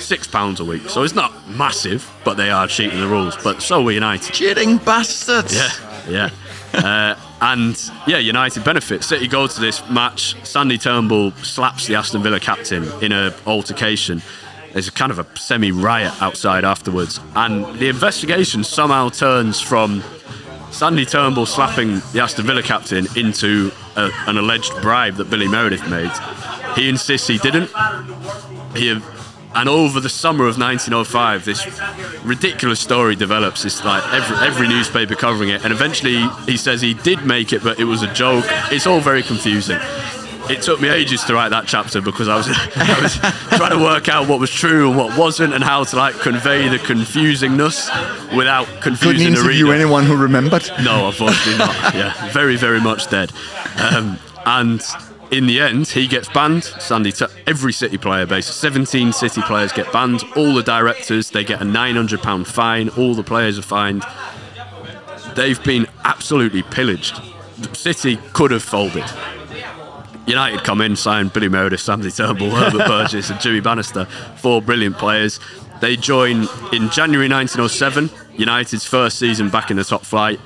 [0.00, 0.88] six pounds a week.
[0.90, 3.36] So it's not massive, but they are cheating the rules.
[3.36, 4.34] But so are United.
[4.34, 5.54] Cheating bastards.
[5.54, 5.70] Yeah,
[6.08, 6.30] yeah.
[6.74, 9.04] uh, and yeah, United benefit.
[9.04, 10.34] City go to this match.
[10.44, 14.22] Sandy Turnbull slaps the Aston Villa captain in a altercation.
[14.72, 20.02] There's a kind of a semi riot outside afterwards, and the investigation somehow turns from
[20.72, 25.88] Sandy Turnbull slapping the Aston Villa captain into a, an alleged bribe that Billy Meredith
[25.88, 26.10] made.
[26.76, 27.70] He insists he didn't.
[28.74, 29.00] He
[29.54, 31.66] and over the summer of 1905, this
[32.24, 33.64] ridiculous story develops.
[33.64, 37.62] It's like every every newspaper covering it, and eventually he says he did make it,
[37.62, 38.44] but it was a joke.
[38.70, 39.78] It's all very confusing.
[40.52, 43.14] It took me ages to write that chapter because I was I was
[43.56, 46.68] trying to work out what was true and what wasn't, and how to like convey
[46.68, 47.88] the confusingness
[48.36, 50.68] without Couldn't confusing the interview you anyone who remembered.
[50.82, 51.94] No, unfortunately not.
[51.94, 53.32] Yeah, very, very much dead.
[53.76, 54.82] Um, and
[55.30, 56.64] in the end, he gets banned.
[56.64, 60.22] Sandy, T- every City player, base, 17 City players get banned.
[60.36, 62.88] All the directors, they get a £900 fine.
[62.90, 64.04] All the players are fined.
[65.34, 67.20] They've been absolutely pillaged.
[67.58, 69.04] The city could have folded.
[70.26, 74.04] United come in, sign Billy Meredith, Sandy Turnbull, Herbert Burgess, and Jimmy Bannister,
[74.36, 75.40] four brilliant players.
[75.80, 80.38] They join in January 1907, United's first season back in the top flight.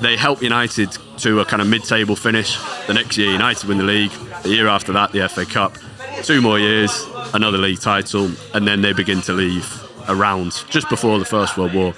[0.00, 2.58] They help United to a kind of mid-table finish.
[2.88, 4.10] The next year, United win the league.
[4.42, 5.76] The year after that, the FA Cup.
[6.22, 11.20] Two more years, another league title, and then they begin to leave around just before
[11.20, 11.94] the First World War.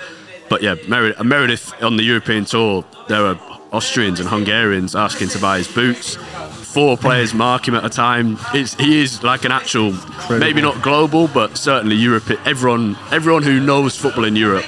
[0.50, 3.38] But yeah, Meredith, Meredith on the European tour, there were
[3.72, 6.18] Austrians and Hungarians asking to buy his boots.
[6.74, 8.37] Four players mark him at a time.
[8.52, 9.94] It's, he is like an actual,
[10.28, 12.28] maybe not global, but certainly Europe.
[12.44, 14.66] Everyone, everyone who knows football in Europe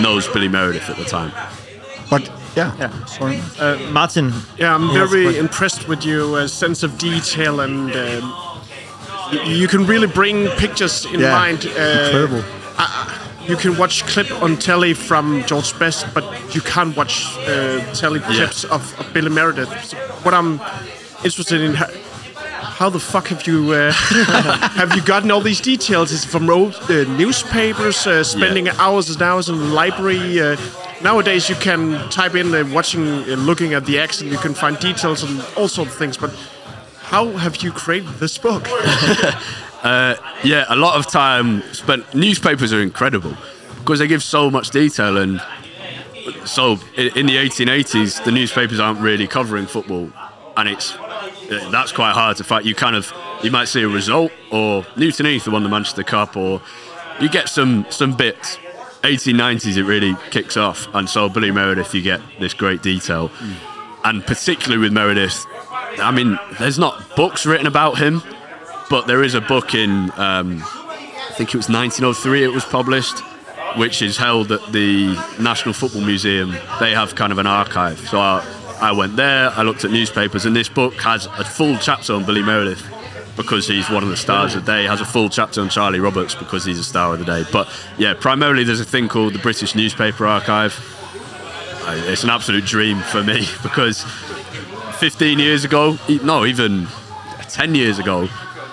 [0.00, 1.32] knows Billy Meredith at the time.
[2.08, 3.04] But yeah, yeah.
[3.06, 3.40] Sorry.
[3.58, 4.32] Uh, Martin.
[4.56, 8.52] Yeah, I'm very but- impressed with your uh, sense of detail and um,
[9.44, 11.66] you can really bring pictures in Yeah, mind.
[11.66, 12.44] Uh, incredible.
[13.48, 16.22] You can watch clip on telly from George Best, but
[16.54, 19.84] you can't watch uh, telly clips of, of Billy Meredith.
[19.84, 20.60] So what I'm
[21.24, 21.86] interested in, how,
[22.78, 23.92] how the fuck have you uh,
[24.74, 26.10] have you gotten all these details?
[26.12, 28.74] Is it from old uh, newspapers, uh, spending Yeah.
[28.78, 30.40] hours and hours in the library?
[30.40, 30.56] Uh,
[31.02, 34.78] nowadays, you can type in uh, watching, uh, looking at the accent, you can find
[34.78, 36.16] details and all sorts of things.
[36.16, 36.30] But
[37.02, 38.66] how have you created this book?
[40.44, 42.14] Yeah, a lot of time spent.
[42.14, 43.36] Newspapers are incredible
[43.78, 45.40] because they give so much detail, and
[46.44, 50.10] so in the 1880s, the newspapers aren't really covering football,
[50.56, 50.96] and it's
[51.48, 52.64] that's quite hard to fight.
[52.64, 56.36] You kind of you might see a result, or Newton Heath won the Manchester Cup,
[56.36, 56.60] or
[57.20, 58.58] you get some some bits.
[59.02, 63.32] 1890s, it really kicks off, and so Billy Meredith, you get this great detail,
[64.04, 65.44] and particularly with Meredith,
[65.98, 68.22] I mean, there's not books written about him,
[68.88, 73.18] but there is a book in um, I think it was 1903 it was published
[73.76, 78.20] which is held at the National Football Museum they have kind of an archive so
[78.20, 78.44] I,
[78.82, 82.24] I went there I looked at newspapers and this book has a full chapter on
[82.24, 82.84] Billy Meredith
[83.36, 86.00] because he's one of the stars of the day has a full chapter on Charlie
[86.00, 89.32] Roberts because he's a star of the day but yeah primarily there's a thing called
[89.32, 90.74] the British Newspaper Archive
[91.84, 94.04] it's an absolute dream for me because
[95.02, 96.86] 15 years ago, no, even
[97.48, 98.28] 10 years ago,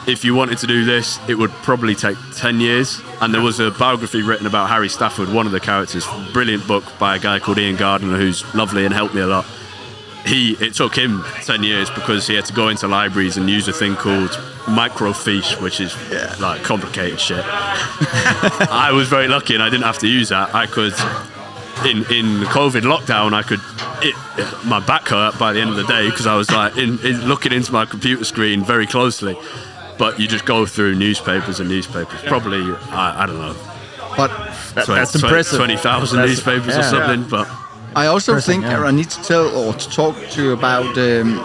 [0.07, 3.01] if you wanted to do this, it would probably take 10 years.
[3.19, 6.83] And there was a biography written about Harry Stafford, one of the characters, brilliant book
[6.99, 9.43] by a guy called Ian Gardner, who's lovely and helped me a lot.
[10.29, 13.67] He, it took him 10 years because he had to go into libraries and use
[13.67, 14.29] a thing called
[14.65, 15.95] microfiche, which is
[16.39, 17.43] like complicated shit.
[18.69, 20.53] I was very lucky and I didn't have to use that.
[20.53, 20.93] I could
[21.85, 23.59] in in the COVID lockdown, I could.
[24.01, 24.15] It,
[24.65, 27.25] my back hurt by the end of the day because I was like in, in
[27.27, 29.37] looking into my computer screen very closely.
[29.97, 32.21] But you just go through newspapers and newspapers.
[32.21, 32.61] Probably
[32.91, 33.55] I, I don't know.
[34.15, 34.29] But
[34.75, 35.57] That- that's impressive.
[35.57, 36.89] Twenty thousand That's- newspapers or yeah.
[36.89, 37.29] something.
[37.29, 37.47] But
[37.95, 38.83] I also Interesting, think yeah.
[38.83, 41.39] I need to tell or to talk to you about um,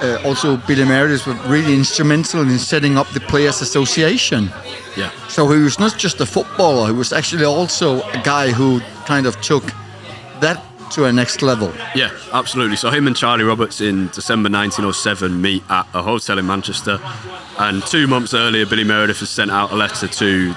[0.00, 4.50] uh, also Billy Meredith was really instrumental in setting up the Players Association.
[4.96, 8.80] yeah, So he was not just a footballer; he was actually also a guy who
[9.06, 9.64] kind of took
[10.40, 11.72] that to a next level.
[11.94, 12.76] Yeah, absolutely.
[12.76, 17.00] So him and Charlie Roberts in December 1907 meet at a hotel in Manchester,
[17.58, 20.54] and two months earlier, Billy Meredith has sent out a letter to,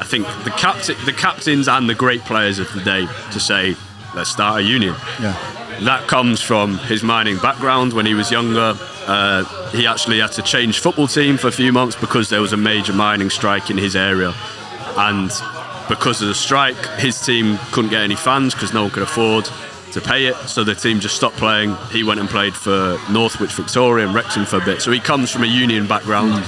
[0.00, 3.76] I think, the captain, the captains and the great players of the day to say,
[4.14, 4.94] let's start a union.
[5.20, 5.36] Yeah.
[5.82, 7.92] That comes from his mining background.
[7.92, 8.74] When he was younger,
[9.06, 12.52] uh, he actually had to change football team for a few months because there was
[12.52, 14.32] a major mining strike in his area,
[14.96, 15.30] and
[15.88, 19.48] because of the strike, his team couldn't get any fans because no one could afford
[19.92, 20.36] to pay it.
[20.48, 21.76] So the team just stopped playing.
[21.90, 24.82] He went and played for Northwich Victoria and Wrexham for a bit.
[24.82, 26.44] So he comes from a union background.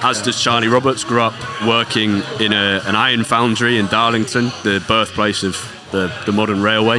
[0.00, 1.34] As does Charlie Roberts, grew up
[1.66, 5.56] working in a, an iron foundry in Darlington, the birthplace of
[5.90, 6.98] the, the modern railway.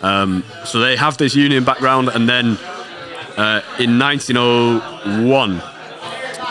[0.00, 2.58] So they have this union background, and then
[3.38, 5.62] uh, in 1901,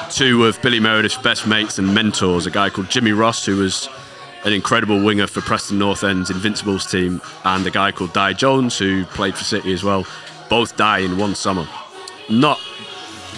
[0.09, 3.89] two of Billy Meredith's best mates and mentors, a guy called Jimmy Ross, who was
[4.45, 8.77] an incredible winger for Preston North End's Invincibles team, and a guy called Di Jones,
[8.77, 10.07] who played for City as well,
[10.49, 11.67] both die in one summer.
[12.29, 12.59] Not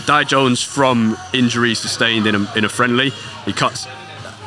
[0.06, 3.10] Di Jones from injury sustained in a, in a friendly.
[3.46, 3.88] He cuts,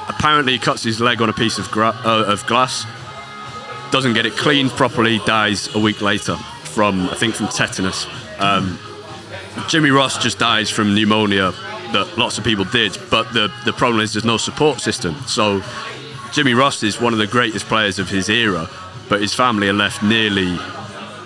[0.08, 2.86] apparently, he cuts his leg on a piece of, gra- uh, of glass
[3.92, 8.06] doesn't get it cleaned properly, dies a week later from, I think, from tetanus.
[8.40, 8.78] Um,
[9.68, 11.52] Jimmy Ross just dies from pneumonia
[11.92, 15.14] that lots of people did, but the, the problem is there's no support system.
[15.26, 15.62] So
[16.32, 18.68] Jimmy Ross is one of the greatest players of his era,
[19.10, 20.56] but his family are left nearly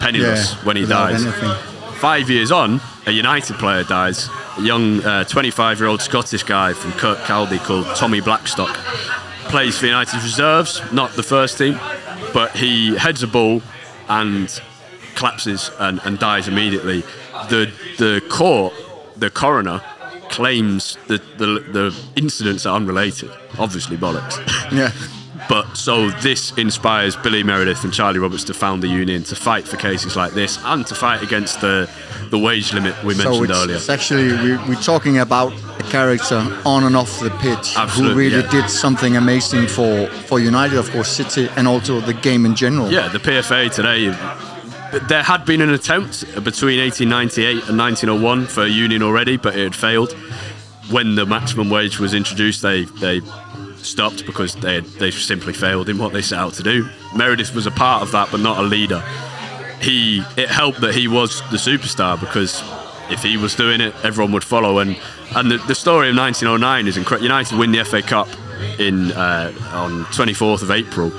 [0.01, 1.25] penniless Yeah, when he dies.
[1.25, 1.53] anything.
[2.01, 4.29] Five years on, a United player dies.
[4.59, 8.75] A young 25 year old Scottish guy from Kirkcaldy called Tommy Blackstock
[9.49, 11.79] plays for United's reserves, not the first team,
[12.33, 13.63] but he heads a ball
[14.09, 14.61] and
[15.15, 17.03] collapses and, and dies immediately.
[17.49, 18.73] The the court,
[19.17, 19.83] the coroner,
[20.29, 23.31] claims that the the incidents are unrelated.
[23.59, 24.37] Obviously bollocks.
[24.73, 24.93] Yeah.
[25.49, 29.67] But so this inspires Billy Meredith and Charlie Roberts to found the union to fight
[29.69, 31.89] for cases like this and to fight against the
[32.31, 33.77] the wage limit we So mentioned it's, earlier.
[33.77, 38.19] it's actually we, we're talking about a character on and off the pitch Absolutely, who
[38.19, 38.51] really yeah.
[38.51, 42.91] did something amazing for for United, of course, City, and also the game in general.
[42.91, 44.11] Yeah, the PFA today.
[45.09, 49.63] There had been an attempt between 1898 and 1901 for a union already, but it
[49.65, 50.13] had failed.
[50.91, 53.21] When the maximum wage was introduced, they they
[53.87, 56.89] stopped because they they simply failed in what they set out to do.
[57.15, 59.01] Meredith was a part of that, but not a leader.
[59.81, 62.63] He it helped that he was the superstar because
[63.11, 64.79] if he was doing it, everyone would follow.
[64.79, 64.99] And
[65.35, 67.25] and the, the story of 1909 is incredible.
[67.25, 68.29] United win the FA Cup
[68.79, 71.13] in uh, on 24th of April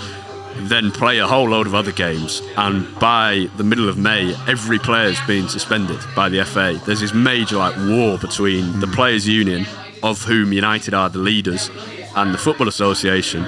[0.62, 2.42] then play a whole load of other games.
[2.58, 6.82] And by the middle of May, every player's been suspended by the FA.
[6.86, 9.66] There's this major like war between the players' union,
[10.04, 11.70] of whom United are the leaders,
[12.18, 13.46] and the Football Association.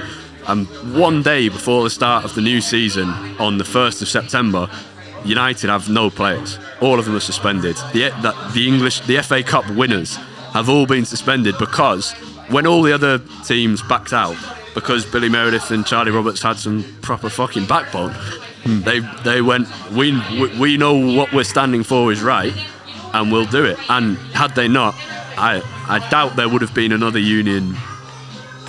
[0.47, 4.69] And one day before the start of the new season, on the 1st of September,
[5.25, 6.57] United have no players.
[6.81, 7.75] All of them are suspended.
[7.93, 10.15] The, the, the English, the FA Cup winners
[10.53, 12.13] have all been suspended because
[12.49, 14.37] when all the other teams backed out,
[14.73, 18.11] because Billy Meredith and Charlie Roberts had some proper fucking backbone,
[18.63, 18.81] hmm.
[18.81, 19.67] they they went.
[19.91, 22.53] We, we we know what we're standing for is right,
[23.13, 23.77] and we'll do it.
[23.89, 24.95] And had they not,
[25.37, 27.75] I I doubt there would have been another union,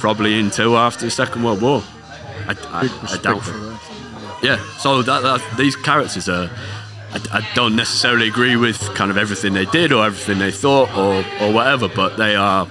[0.00, 1.82] probably until after the Second World War.
[2.48, 3.80] I, I, I doubt it.
[4.42, 6.50] Yeah, so that, that these characters are.
[7.12, 10.88] I, I don't necessarily agree with kind of everything they did or everything they thought
[10.96, 12.66] or, or whatever, but they are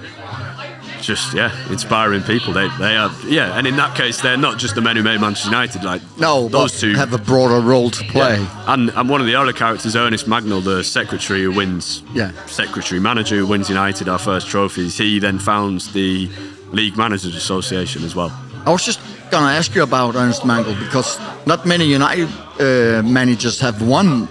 [1.01, 2.53] just yeah inspiring people.
[2.53, 5.19] They they are yeah, and in that case, they're not just the men who made
[5.21, 5.83] Manchester United.
[5.83, 8.39] Like No, those two have a broader role to play.
[8.39, 8.73] yeah.
[8.73, 12.31] And and one of the other characters, Ernest Mangnall, the secretary who wins, Yeah.
[12.47, 14.97] secretary manager who wins United our first trophies.
[14.97, 16.29] He then founds the
[16.71, 18.31] League Managers Association as well.
[18.65, 18.99] I was just
[19.31, 22.27] gonna ask you about Ernest Mangnall because not many United
[22.59, 24.27] uh, managers have won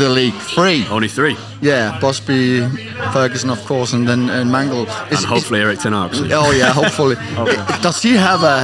[0.00, 0.84] the league three.
[0.90, 2.66] Only three, Yeah, Busby,
[3.12, 4.86] Ferguson, of course, and then and Mangnall.
[5.12, 6.10] Is- and hopefully Erik Ten Hag.
[6.32, 7.16] oh yeah, hopefully.
[7.82, 8.56] Does he have a,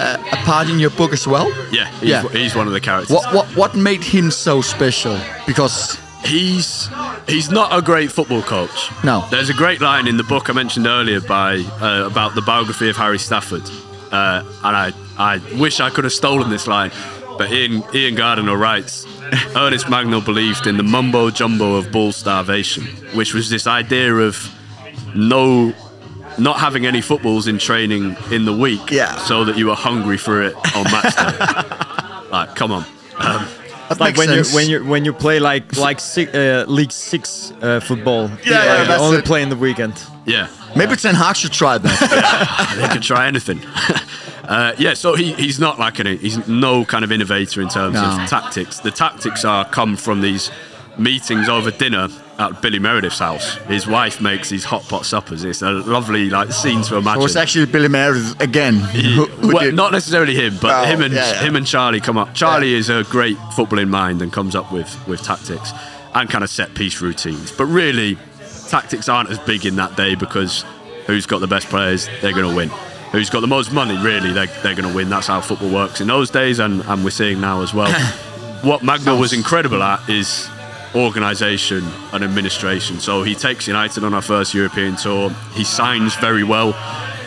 [0.00, 1.48] a, a part in your book as well?
[1.72, 2.28] Yeah, he's, Yeah.
[2.28, 3.10] he's one of the characters.
[3.16, 5.18] What what what made him so special?
[5.46, 6.88] Because He's
[7.28, 8.90] he's not a great football coach.
[9.02, 9.24] No.
[9.30, 12.88] There's a great line in the book I mentioned earlier by uh, about the biography
[12.90, 13.62] of Harry Stafford,
[14.12, 16.92] uh, and I I wish I could have stolen this line,
[17.38, 19.06] but Ian Ian Gardiner writes.
[19.56, 24.36] Ernest Mangnall believed in the mumbo jumbo of ball starvation, which was this idea of
[25.14, 25.72] no,
[26.38, 29.16] not having any footballs in training in the week, Yeah.
[29.16, 32.28] so that you were hungry for it on match day.
[32.30, 32.84] like, come on.
[33.18, 33.46] Um,
[33.88, 34.50] that Like when sense.
[34.50, 38.30] you when you when you play like like six, uh, League Six uh, football.
[38.44, 39.24] Yeah, yeah, Like, you only it.
[39.24, 39.94] play in the weekend.
[40.26, 40.48] yeah.
[40.74, 42.74] Maybe Ten Hag should try that.
[42.78, 43.60] they could try anything.
[44.44, 47.94] Uh, yeah, so he, he's not like an he's no kind of innovator in terms
[47.94, 48.02] No.
[48.04, 48.78] of tactics.
[48.80, 50.50] The tactics are come from these
[50.98, 53.54] meetings over dinner at Billy Meredith's house.
[53.68, 55.44] His wife makes these hot pot suppers.
[55.44, 57.20] It's a lovely like scene to imagine.
[57.20, 58.74] it was actually Billy Meredith again.
[58.74, 59.74] Who, who well, did.
[59.74, 61.40] not necessarily him, but Oh, him and yeah, yeah.
[61.42, 62.34] him and Charlie come up.
[62.34, 65.72] Charlie is a great footballing mind and comes up with with tactics
[66.14, 67.52] and kind of set piece routines.
[67.52, 68.18] But really,
[68.68, 70.64] tactics aren't as big in that day because
[71.06, 72.70] who's got the best players, they're going to win.
[73.12, 75.10] Who's got the most money, really, they're, they're going to win.
[75.10, 77.92] That's how football works in those days, and, and we're seeing now as well.
[78.62, 80.48] what Mangnall was incredible at is
[80.94, 83.00] organisation and administration.
[83.00, 85.30] So he takes United on our first European tour.
[85.54, 86.72] He signs very well.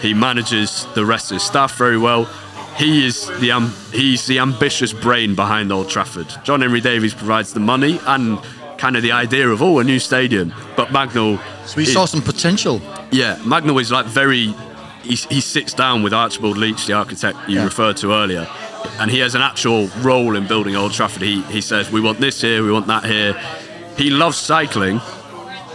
[0.01, 2.25] He manages the rest of his staff very well.
[2.77, 6.27] He is the um, he's the ambitious brain behind Old Trafford.
[6.43, 8.39] John Henry Davies provides the money and
[8.77, 10.53] kind of the idea of oh a new stadium.
[10.75, 12.81] But Mangnall, So we saw some potential.
[13.11, 14.53] yeah, Mangnall is like very.
[15.05, 17.63] He, he sits down with Archibald Leitch, the architect you Yeah.
[17.65, 18.47] referred to earlier,
[18.99, 21.21] and he has an actual role in building Old Trafford.
[21.21, 23.33] He, he says, We want this here, we want that here.
[23.97, 24.99] He loves cycling,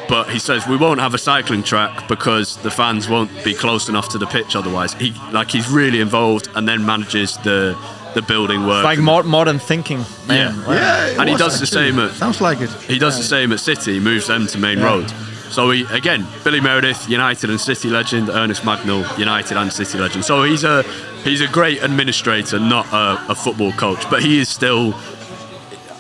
[0.09, 3.89] but he says, We won't have a cycling track because the fans won't be close
[3.89, 4.95] enough to the pitch otherwise.
[4.95, 7.77] He like He's really involved and then manages the,
[8.15, 8.83] the building work.
[8.85, 10.05] Like mo- modern thinking.
[10.27, 10.55] Man.
[10.55, 10.67] Yeah.
[10.67, 10.73] Wow.
[10.75, 12.71] Yeah, And he was does the same at- Sounds like it.
[12.83, 15.13] He does the same at City, he moves them to Maine Road.
[15.51, 20.25] So he again, Billy Meredith, United and City legend, Ernest Mangnall, United and City legend.
[20.25, 20.83] So he's a
[21.25, 24.93] he's a great administrator, not a, a football coach, but he is still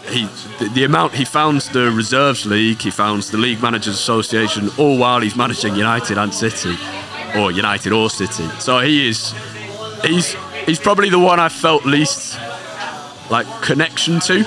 [0.09, 0.27] he
[0.59, 4.99] the, the amount he founds the reserves league, he founds the league managers association, all
[4.99, 6.77] while he's managing United and City,
[7.37, 8.49] or United or City.
[8.59, 9.35] So he is
[10.05, 10.37] he's
[10.67, 12.39] he's probably the one I felt least
[13.31, 14.39] like connection to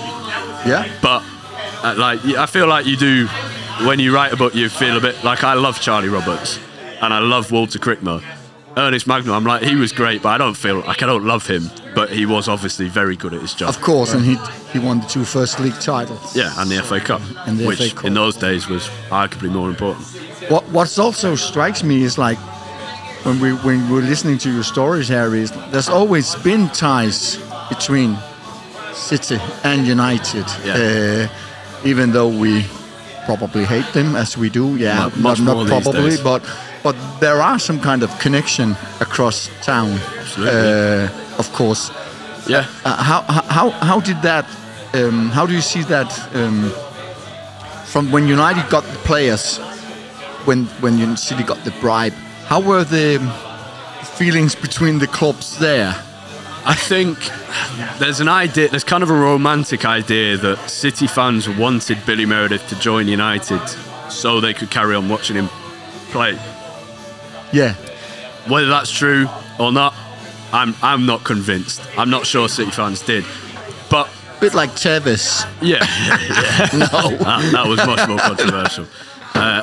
[0.66, 0.88] Yeah.
[1.02, 1.24] but
[1.84, 3.28] Uh, like I feel like you do
[3.82, 4.56] when you write a book.
[4.56, 6.60] You feel a bit like I love Charlie Roberts
[7.02, 8.24] and I love Walter Crickmer.
[8.76, 11.46] Ernest Mangnall, I'm like he was great, but I don't feel like I don't love
[11.46, 11.70] him.
[11.94, 13.70] But he was obviously very good at his job.
[13.70, 14.36] Of course, and he
[14.72, 16.36] he won the two first league titles.
[16.36, 18.06] Yeah, and the FA Cup, And the which FA Cup.
[18.06, 20.06] in those days was arguably more important.
[20.50, 22.40] What what also strikes me is like
[23.26, 27.38] when we when we're listening to your stories, Harry, is there's always been ties
[27.70, 28.18] between
[28.94, 30.46] City and United.
[30.66, 31.28] Yeah.
[31.30, 32.66] Uh, even though we
[33.26, 36.42] probably hate them as we do, yeah, not, more not probably, but
[36.84, 39.92] but there are some kind of connection across town.
[40.20, 40.60] Absolutely.
[40.60, 41.10] Uh,
[41.40, 41.92] of course.
[42.48, 44.46] Yeah, Uh, how how how did that?
[44.94, 46.72] Um, how do you see that um,
[47.86, 49.60] from when United got the players,
[50.46, 52.14] when when City got the bribe?
[52.48, 53.20] How were the
[54.18, 55.96] feelings between the clubs there?
[56.66, 57.18] I think
[58.00, 62.68] there's an idea, there's kind of a romantic idea that City fans wanted Billy Meredith
[62.70, 63.62] to join United
[64.10, 65.48] so they could carry on watching him
[66.12, 66.40] play.
[67.52, 67.74] Yeah,
[68.48, 69.28] Whether that's true
[69.60, 69.94] or not,
[70.52, 71.82] I'm I'm not convinced.
[71.98, 73.26] I'm not sure City fans did,
[73.90, 74.08] but
[74.38, 75.46] a bit like Tevez.
[75.62, 75.80] yeah,
[76.74, 76.88] No,
[77.18, 78.86] that, that was much more controversial.
[79.36, 79.62] Uh,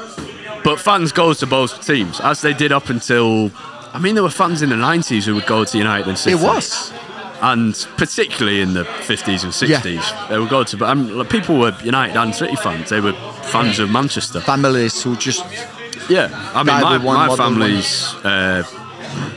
[0.62, 3.50] but fans go to both teams as they did up until.
[3.92, 6.36] I mean, there were fans in the 90s who would go to United and City.
[6.36, 6.92] it was.
[7.42, 10.76] and particularly in the 50s and 60s, they would go to.
[10.76, 12.90] But um, like, people were United and City fans.
[12.90, 13.12] They were
[13.44, 14.40] fans of Manchester.
[14.40, 15.44] Families who just
[16.08, 18.62] Yeah, I mean, my, my family's, uh,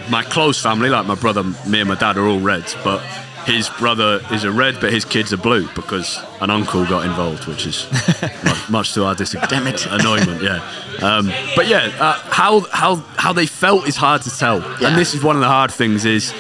[0.10, 3.02] my close family, like my brother, me and my dad are all Reds, but
[3.46, 7.46] his brother is a Red, but his kids are blue because an uncle got involved,
[7.48, 7.88] which is
[8.44, 9.86] much, much to our dis- Damn it.
[9.86, 10.42] annoyment.
[10.42, 10.62] Yeah,
[11.02, 14.88] um, but yeah, uh, how how how they felt is hard to tell, Yeah.
[14.90, 16.34] and this is one of the hard things is.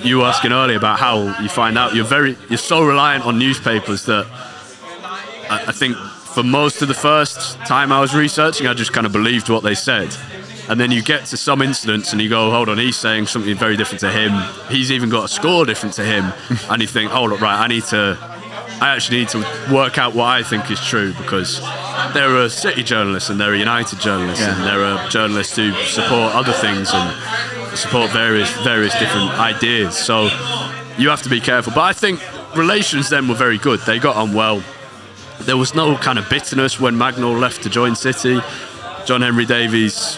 [0.00, 3.36] You were asking earlier about how you find out you're very you're so reliant on
[3.38, 4.26] newspapers that
[5.50, 9.06] I, I think for most of the first time I was researching, I just kind
[9.06, 10.14] of believed what they said.
[10.68, 13.56] And then you get to some incidents and you go, hold on, he's saying something
[13.56, 14.32] very different to him.
[14.70, 16.32] He's even got a score different to him.
[16.70, 18.16] and you think, oh, hold up, right, I need to,
[18.80, 19.38] I actually need to
[19.72, 21.60] work out what I think is true because
[22.14, 24.54] there are City journalists and there are United journalists Yeah.
[24.56, 29.96] and there are journalists who support other things and support various various different ideas.
[29.96, 30.24] So
[30.98, 31.72] you have to be careful.
[31.74, 32.20] But I think
[32.56, 33.80] relations then were very good.
[33.80, 34.62] They got on well.
[35.40, 38.40] There was no kind of bitterness when Mangnall left to join City.
[39.06, 40.16] John Henry Davies,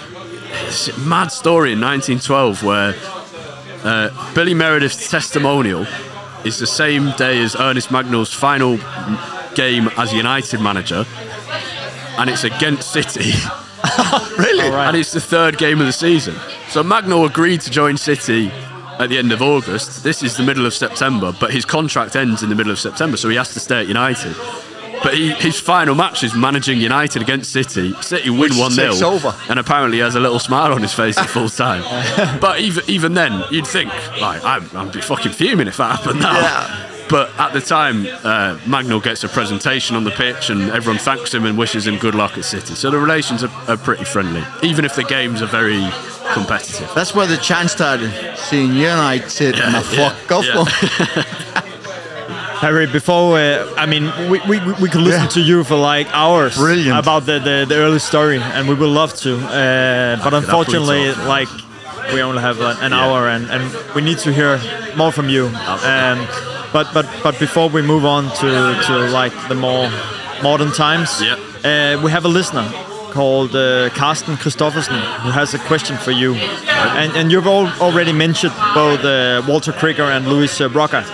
[1.06, 2.94] mad story in 1912 where
[3.84, 5.86] uh, Billy Meredith's testimonial
[6.44, 8.78] is the same day as Ernest Mangnall's final
[9.54, 11.04] game as United manager,
[12.18, 13.32] and it's against City.
[14.38, 14.68] really.
[14.68, 16.34] And it's the third game of the season.
[16.68, 18.50] So Mangnall agreed to join City
[18.98, 20.02] at the end of August.
[20.02, 23.16] This is the middle of September, but his contract ends in the middle of September,
[23.16, 24.34] so he has to stay at United.
[25.04, 27.92] But he, his final match is managing United against City.
[28.00, 29.20] City win 1 takes 0.
[29.50, 31.82] And apparently he has a little smile on his face at full time.
[32.40, 36.20] but even, even then, you'd think, like, I'm, I'd be fucking fuming if that happened
[36.20, 36.32] now.
[36.32, 36.90] Yeah.
[37.10, 41.34] But at the time, uh, Mangnall gets a presentation on the pitch and everyone thanks
[41.34, 42.74] him and wishes him good luck at City.
[42.74, 45.86] So the relations are, are pretty friendly, even if the games are very
[46.32, 46.90] competitive.
[46.94, 48.10] That's where the chant started.
[48.38, 50.46] Seeing United and a yeah, fuck off.
[50.46, 51.70] yeah.
[52.60, 55.28] Harry, before uh, I mean, we, we, we could listen Yeah.
[55.36, 56.98] to you for like hours Brilliant.
[56.98, 59.36] about the, the, the early story, and we would love to.
[59.36, 61.26] Uh, but unfortunately, talk.
[61.26, 61.48] like
[62.12, 63.00] we only have uh, an Yeah.
[63.00, 63.62] hour, and, and
[63.94, 64.60] we need to hear
[64.96, 65.46] more from you.
[65.46, 66.26] Um,
[66.72, 69.90] but but but before we move on to, to like the more
[70.42, 71.34] modern times, Yeah.
[71.64, 72.66] uh, we have a listener
[73.12, 76.34] called uh, Carsten Christoffersen who has a question for you.
[76.34, 81.04] And, and you've all already mentioned both uh, Walter Crickmer and Louis uh, Rocca.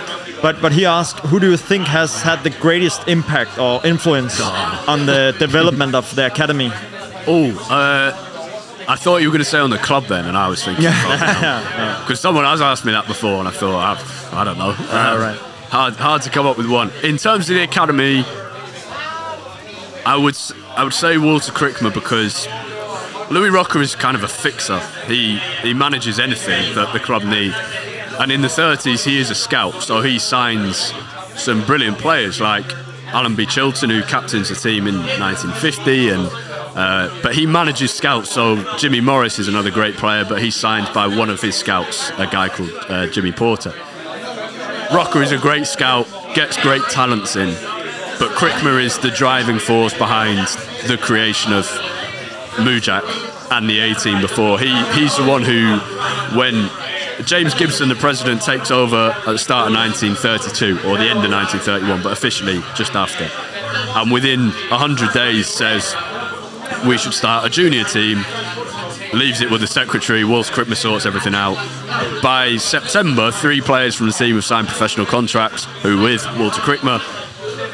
[0.41, 4.41] But, but he asked, who do you think has had the greatest impact or influence
[4.41, 6.71] on the development of the academy?
[7.27, 8.11] Oh, uh,
[8.87, 10.83] I thought you were going to say on the club then, and I was thinking,
[12.01, 13.97] because someone has asked me that before, and I thought,
[14.33, 14.71] I, I don't know.
[14.71, 15.37] Uh, right.
[15.69, 16.91] Hard, hard to come up with one.
[17.03, 18.25] In terms of the academy,
[20.05, 20.37] I would
[20.75, 22.47] I would say Walter Crickmer because
[23.29, 24.79] Louis Rocca is kind of a fixer.
[25.05, 27.55] He he manages anything that the club need.
[28.21, 30.93] And in the 30s, he is a scout, so he signs
[31.35, 32.71] some brilliant players like
[33.07, 36.29] Allenby Chilton, who captains the team in 1950, and
[36.75, 38.29] uh, but he manages scouts.
[38.29, 42.11] So Jimmy Morris is another great player, but he's signed by one of his scouts,
[42.11, 43.73] a guy called uh, Jimmy Porter.
[44.93, 47.49] Rocca is a great scout, gets great talents in,
[48.19, 50.47] but Crickmer is the driving force behind
[50.87, 51.65] the creation of
[52.57, 53.01] Mujak
[53.49, 54.59] and the A team before.
[54.59, 55.79] He he's the one who,
[56.37, 56.69] when
[57.25, 61.31] James Gibson, the president, takes over at the start of 1932 or the end of
[61.31, 63.29] 1931, but officially just after.
[63.99, 65.95] and within 100 days says
[66.87, 68.23] we should start a junior team.
[69.13, 71.55] Leaves it with the secretary, whilst Crickmer sorts everything out.
[72.23, 77.01] By September, three players from the team have signed professional contracts, who with Walter Crickmer.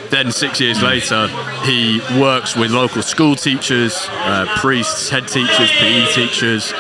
[0.09, 1.27] Then, six years later,
[1.63, 6.73] he works with local school teachers, uh, priests, head teachers, PE teachers,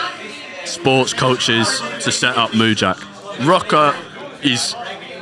[0.67, 2.97] sports coaches to set up Mujak.
[3.45, 3.95] Rocca
[4.43, 4.75] is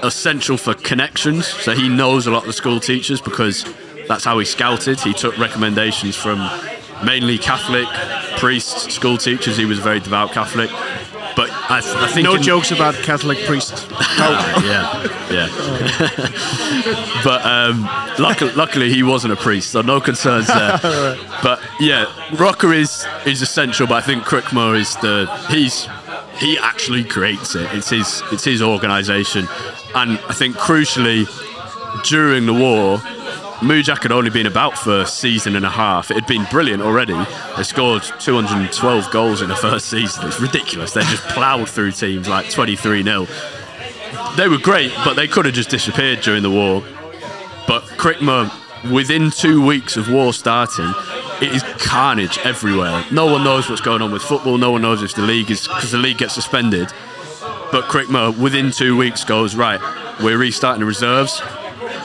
[0.04, 3.66] essential for connections, so he knows a lot of the school teachers because
[4.08, 5.00] that's how he scouted.
[5.00, 6.38] He took recommendations from
[7.04, 7.88] mainly Catholic
[8.40, 9.58] priests, school teachers.
[9.58, 10.70] He was a very devout Catholic.
[11.36, 13.86] But I, th- I think No in- jokes about Catholic priests.
[14.18, 15.48] yeah, yeah.
[17.24, 17.84] but um,
[18.20, 20.80] luckily, luckily, he wasn't a priest, so no concerns there.
[21.44, 23.86] But yeah, Rocca is is essential.
[23.86, 25.88] But I think Crickmer is the he's
[26.40, 27.68] he actually creates it.
[27.74, 29.48] It's his it's his organisation,
[29.94, 31.28] and I think crucially
[32.04, 33.00] during the war.
[33.60, 36.12] Mujak had only been about for a season and a half.
[36.12, 37.16] It had been brilliant already.
[37.58, 40.28] They scored 212 goals in the first season.
[40.28, 40.94] It's ridiculous.
[40.94, 43.28] They just ploughed through teams like 23 0
[44.36, 46.84] they were great, but they could have just disappeared during the war.
[47.68, 48.52] But Crickmer,
[48.92, 50.94] within two weeks of war starting,
[51.42, 53.06] it is carnage everywhere.
[53.12, 54.58] No one knows what's going on with football.
[54.58, 56.90] No one knows if the league is because the league gets suspended.
[57.72, 59.80] But Crickmer, within two weeks, goes right.
[60.22, 61.42] We're restarting the reserves,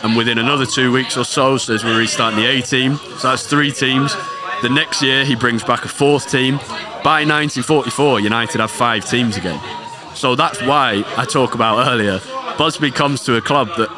[0.03, 2.97] and within another two weeks or so, says we're restarting the A team.
[3.19, 4.15] So that's three teams.
[4.63, 6.57] The next year, he brings back a fourth team.
[7.03, 9.61] By 1944, United have five teams again.
[10.15, 12.21] So that's why I talk about earlier.
[12.59, 13.89] Busby comes to a club that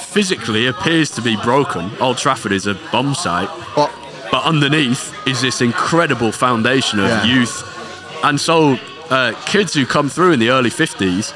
[0.00, 1.90] physically appears to be broken.
[2.00, 3.90] Old Trafford is a bomb site, But
[4.30, 7.24] but underneath is this incredible foundation of Yeah.
[7.24, 7.62] youth.
[8.24, 8.78] And so,
[9.10, 11.32] uh, kids who come through in the early 50s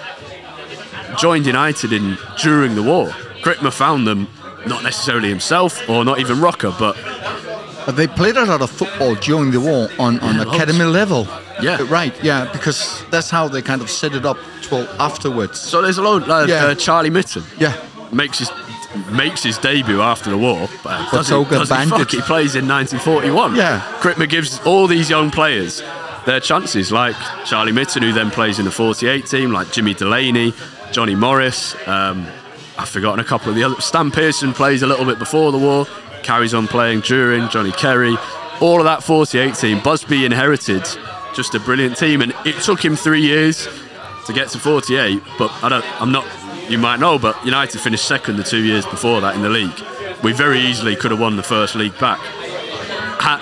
[1.16, 3.14] joined United in during the war.
[3.42, 4.28] Crickmer found them,
[4.66, 6.96] not necessarily himself or not even Rocca, but
[7.86, 11.26] But they played a lot of football during the war on, on Yeah, academy level.
[11.62, 11.76] Yeah.
[11.80, 14.36] Uh, Right, yeah, because that's how they kind of set it up
[14.70, 15.58] well afterwards.
[15.58, 16.26] so there's a load.
[16.28, 16.66] Like, Yeah.
[16.66, 17.72] uh, Charlie Mitten Yeah.
[18.12, 18.50] makes his
[19.12, 23.54] makes his debut after the war, but doesn't, doesn't fuck, he plays in 1941.
[23.54, 23.80] Yeah.
[24.00, 25.80] Crickmer gives all these young players
[26.26, 27.14] their chances, like
[27.44, 30.52] Charlie Mitten, who then plays in the 48 team, like Jimmy Delaney,
[30.92, 31.76] Johnny Morris.
[31.86, 32.26] Um,
[32.80, 33.78] I've forgotten a couple of the other.
[33.82, 35.86] Stan Pearson plays a little bit before the war,
[36.22, 37.46] carries on playing during.
[37.50, 38.16] Johnny Carey,
[38.58, 39.80] all of that 48 team.
[39.80, 40.82] Busby inherited
[41.34, 43.68] just a brilliant team, and it took him three years
[44.26, 45.22] to get to 48.
[45.38, 46.00] But I don't.
[46.00, 46.26] I'm not.
[46.70, 49.78] You might know, but United finished second the two years before that in the league.
[50.22, 52.18] We very easily could have won the first league back.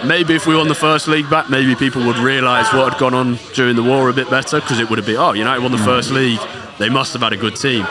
[0.04, 3.14] Maybe if we won the first league back, maybe people would realise what had gone
[3.14, 5.72] on during the war a bit better because it would have been, oh, United won
[5.72, 5.84] the mm.
[5.84, 6.40] first league.
[6.78, 7.86] They must have had a good team.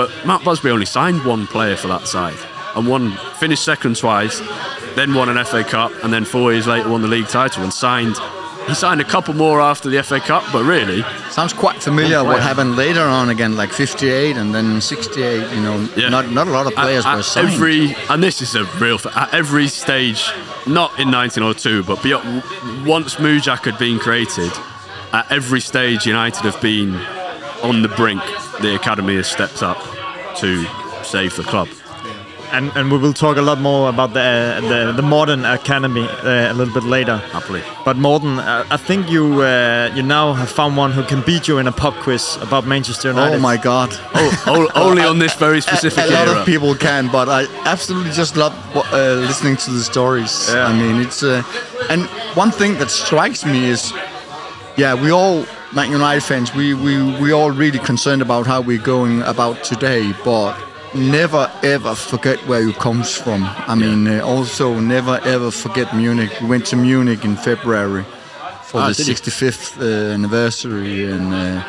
[0.00, 2.38] But Matt Busby only signed one player for that side
[2.74, 4.40] and won, finished second twice,
[4.94, 7.70] then won an FA Cup, and then four years later won the league title and
[7.70, 8.16] signed.
[8.66, 12.40] He signed a couple more after the FA Cup, but really, Sounds quite familiar what
[12.40, 15.86] happened later on again, like 58 and then 68, you know.
[15.94, 16.08] Yeah.
[16.08, 17.48] Not, not a lot of players at, were at signed.
[17.48, 20.32] every and this is a real at every stage
[20.66, 22.42] not in 1902 but beyond,
[22.86, 24.50] once Mujak had been created
[25.12, 26.94] at every stage United have been
[27.62, 28.22] on the brink
[28.62, 29.78] the academy has stepped up
[30.40, 30.64] to
[31.02, 31.68] save the club
[32.52, 36.02] And, and we will talk a lot more about the uh, the, the modern academy
[36.02, 37.16] uh, a little bit later.
[37.32, 41.22] happily But Morten, uh, I think you uh, you now have found one who can
[41.22, 43.36] beat you in a pub quiz about Manchester United.
[43.36, 43.90] Oh my God.
[44.14, 47.46] oh, o- only on this very specific a lot era of people can, but I
[47.74, 50.32] absolutely just love uh, listening to the stories.
[50.48, 50.70] Yeah.
[50.70, 51.42] I mean, it's uh,
[51.90, 52.02] and
[52.36, 53.92] one thing that strikes me is,
[54.76, 55.44] yeah, we all
[55.74, 60.12] Man United fans, we we we all really concerned about how we're going about today,
[60.24, 60.56] but
[60.94, 63.44] never ever forget where you comes from.
[63.44, 66.32] I mean, uh, also never ever forget Munich.
[66.40, 68.04] We went to Munich in February
[68.64, 71.62] for Ah, the 65th uh, anniversary, and uh,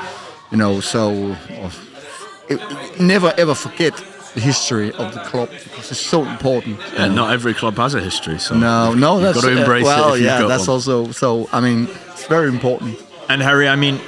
[0.51, 1.35] you know, so.
[2.49, 2.59] it,
[2.99, 3.93] never ever forget
[4.33, 6.79] the history of the club because it's so important.
[6.93, 9.83] yeah, not every club has a history so No, no, you've that's got to embrace
[9.85, 10.75] uh, well, it if yeah, got that's one.
[10.75, 11.49] also so.
[11.51, 12.97] I mean, it's very important.
[13.29, 13.99] And Harry, I mean,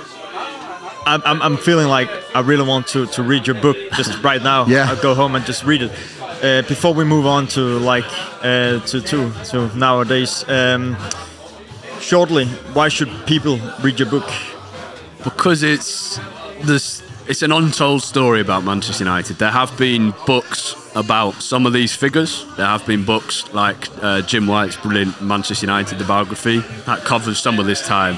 [1.05, 4.41] I'm, I'm, I'm feeling like I really want to, to read your book just right
[4.41, 4.65] now.
[4.65, 4.89] Yeah.
[4.89, 5.91] I'll go home and just read it.
[6.43, 8.05] Uh, before we move on to like
[8.43, 10.97] uh, to, to to nowadays, um,
[11.99, 14.29] shortly, why should people read your book?
[15.23, 16.19] because it's
[16.63, 19.37] this it's an untold story about Manchester United.
[19.37, 22.45] There have been books about some of these figures.
[22.57, 27.39] There have been books like uh, Jim White's brilliant Manchester United the biography that covers
[27.39, 28.17] some of this time.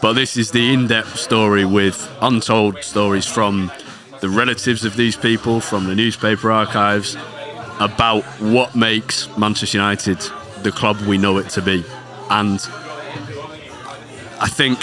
[0.00, 3.72] But this is the in-depth story with untold stories from
[4.20, 7.16] the relatives of these people, from the newspaper archives,
[7.80, 10.18] about what makes Manchester United
[10.62, 11.84] the club we know it to be.
[12.30, 12.60] And
[14.40, 14.78] I think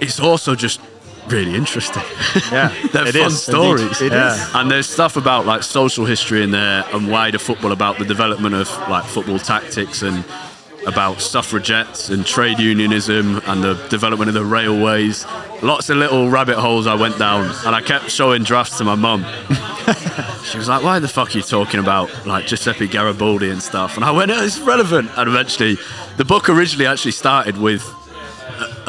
[0.00, 0.80] it's also just
[1.28, 2.02] really interesting.
[2.52, 4.00] Yeah, They're it fun is, stories.
[4.00, 4.06] indeed.
[4.06, 4.50] It is.
[4.54, 8.54] And there's stuff about like social history in there and wider football about the development
[8.54, 10.24] of like football tactics and
[10.86, 15.26] about suffragettes and trade unionism and the development of the railways.
[15.62, 18.94] Lots of little rabbit holes I went down and I kept showing drafts to my
[18.94, 19.24] mum.
[20.44, 23.96] she was like, why the fuck are you talking about like Giuseppe Garibaldi and stuff?
[23.96, 25.10] And I went, oh, it's relevant.
[25.16, 25.76] And eventually,
[26.16, 27.82] the book originally actually started with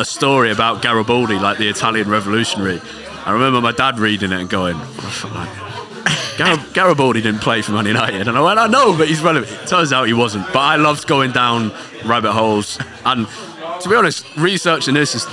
[0.01, 2.81] a story about Garibaldi, like the Italian revolutionary.
[3.25, 4.75] I remember my dad reading it and going,
[6.73, 8.27] Garibaldi didn't play for Man United.
[8.27, 9.51] And I went, I know, but he's relevant.
[9.61, 10.47] It turns out he wasn't.
[10.47, 11.71] But I loved going down
[12.03, 12.79] rabbit holes.
[13.05, 13.27] And
[13.81, 15.27] to be honest, researching this is,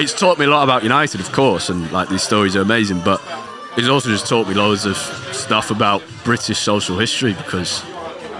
[0.00, 3.00] it's taught me a lot about United, of course, and like these stories are amazing.
[3.04, 3.22] But
[3.76, 7.84] it's also just taught me loads of stuff about British social history because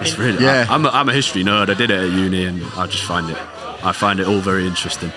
[0.00, 0.66] it's really, Yeah.
[0.68, 1.70] I, am a, I'm a history nerd.
[1.70, 3.38] I did it at uni and I just find it,
[3.82, 5.12] I find it all very interesting.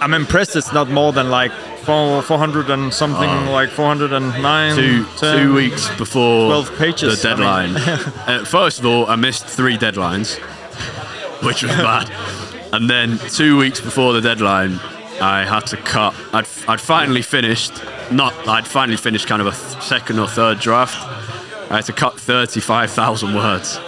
[0.00, 1.52] I'm impressed it's not more than like
[1.84, 4.72] four, 400 and something, like 409.
[4.72, 4.76] Oh.
[4.76, 5.38] two 10.
[5.38, 7.34] two weeks before 12 pages, the I
[7.66, 7.74] mean.
[7.74, 7.76] deadline.
[8.26, 10.38] uh, first of all, I missed three deadlines,
[11.44, 12.10] which was bad.
[12.72, 14.78] And then two weeks before the deadline,
[15.20, 16.14] I had to cut.
[16.32, 17.72] I'd, I'd finally finished.
[18.10, 18.32] Not.
[18.48, 20.96] I'd finally finished kind of a th- second or third draft.
[21.70, 23.76] I had to cut thirty-five thousand words.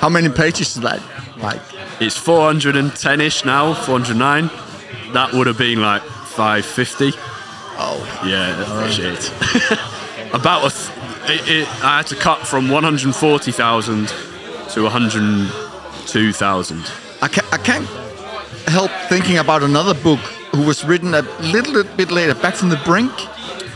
[0.00, 1.00] How many pages is that?
[1.38, 1.60] Like,
[2.00, 4.50] It's 410-ish now, 409.
[5.12, 7.12] That would have been like 550.
[7.78, 9.30] oh, Yeah, shit.
[10.34, 10.90] About a th-
[11.40, 14.08] it, it, I had to cut from 140,000
[14.70, 16.84] to 102,000.
[17.22, 17.86] I I can't
[18.66, 20.18] help thinking about another book
[20.52, 23.12] who was written a little bit later, Back from the Brink.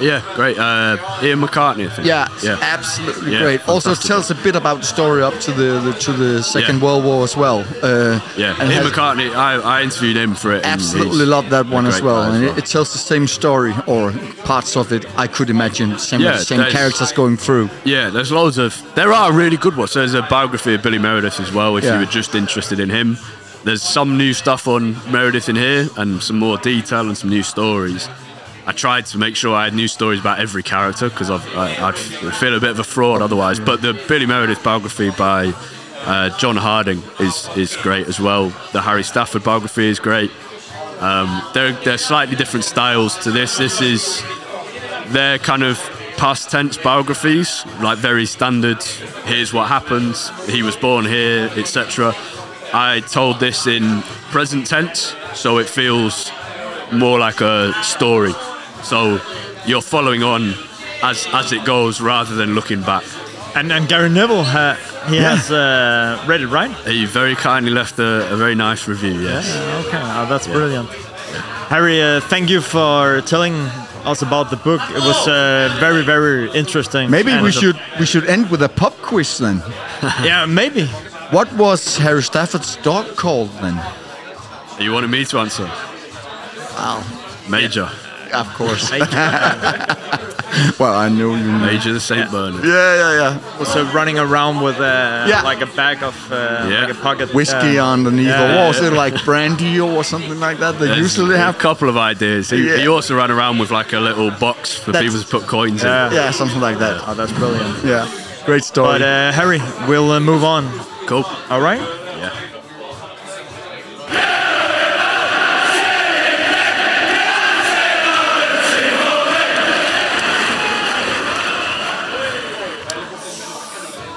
[0.01, 0.59] Yeah, great.
[0.59, 2.07] Uh, Ian McCartney, I think.
[2.07, 2.59] Yeah, yeah.
[2.61, 3.69] absolutely Yeah, great.
[3.69, 6.79] Also fantastic tells a bit about the story up to the, the to the Second
[6.79, 6.85] Yeah.
[6.85, 7.61] World War as well.
[7.83, 9.35] Uh, Yeah, and Ian has- McCartney.
[9.35, 10.65] I, I interviewed him for it.
[10.65, 13.75] Absolutely he's love that one as well, guy and it, it tells the same story
[13.87, 14.13] or
[14.45, 15.05] parts of it.
[15.19, 17.69] I could imagine some Yeah, same characters going through.
[17.85, 18.81] Yeah, there's loads of.
[18.95, 19.95] There are really good ones.
[19.95, 21.77] There's a biography of Billy Meredith as well.
[21.77, 23.17] If you were just interested in him,
[23.65, 27.43] there's some new stuff on Meredith in here and some more detail and some new
[27.43, 28.09] stories.
[28.69, 32.55] I tried to make sure I had new stories about every character because I'd feel
[32.55, 33.59] a bit of a fraud otherwise.
[33.59, 35.55] But the Billy Meredith biography by
[36.05, 38.51] uh, John Harding is is great as well.
[38.73, 40.31] The Harry Stafford biography is great.
[41.01, 43.57] Um, they're they're slightly different styles to this.
[43.57, 44.23] This is
[45.07, 45.79] they're kind of
[46.19, 48.83] past tense biographies, like very standard.
[49.25, 50.29] Here's what happens.
[50.47, 52.13] He was born here, etc.
[52.75, 56.31] I told this in present tense, so it feels
[56.93, 58.35] more like a story.
[58.83, 59.21] So
[59.67, 60.55] you're following on
[61.03, 63.05] as as it goes rather than looking back.
[63.55, 64.77] And, and Gary Neville, ha,
[65.09, 66.71] he has uh, read it, right?
[66.87, 69.21] He very kindly left a, a very nice review.
[69.21, 69.47] Yes.
[69.87, 70.89] Okay, oh, that's brilliant.
[71.71, 73.55] Harry, uh, thank you for telling
[74.05, 74.81] us about the book.
[74.91, 77.11] It was uh, very, very interesting.
[77.11, 79.63] Maybe we should we should end with a pop quiz then.
[80.23, 80.87] Yeah, maybe.
[81.31, 83.77] What was Harry Stafford's dog called then?
[84.81, 85.65] You wanted me to answer?
[86.77, 87.03] Wow.
[87.49, 87.91] Major.
[88.33, 88.91] Of course.
[90.79, 91.45] well, I know you.
[91.45, 91.59] Know.
[91.59, 92.65] Major the Saint Bernard.
[92.65, 93.59] Yeah, yeah, yeah.
[93.59, 95.43] Was uh, running around with uh, Yeah.
[95.43, 96.87] like a bag of uh, Yeah.
[96.87, 100.59] like a pocket Whiskey uh, underneath, yeah, or was it like brandy or something like
[100.59, 100.79] that?
[100.79, 102.51] They There's usually have a couple of ideas.
[102.51, 102.77] He, Yeah.
[102.77, 105.83] he also ran around with like a little box for That's- people to put coins
[105.83, 106.09] Yeah.
[106.09, 106.13] in.
[106.15, 107.03] Yeah, something like that.
[107.07, 107.85] Oh, that's brilliant.
[107.85, 108.07] Yeah,
[108.47, 108.99] great story.
[108.99, 110.65] But uh, Harry, we'll uh, move on.
[111.07, 111.25] Cool.
[111.51, 111.81] All right.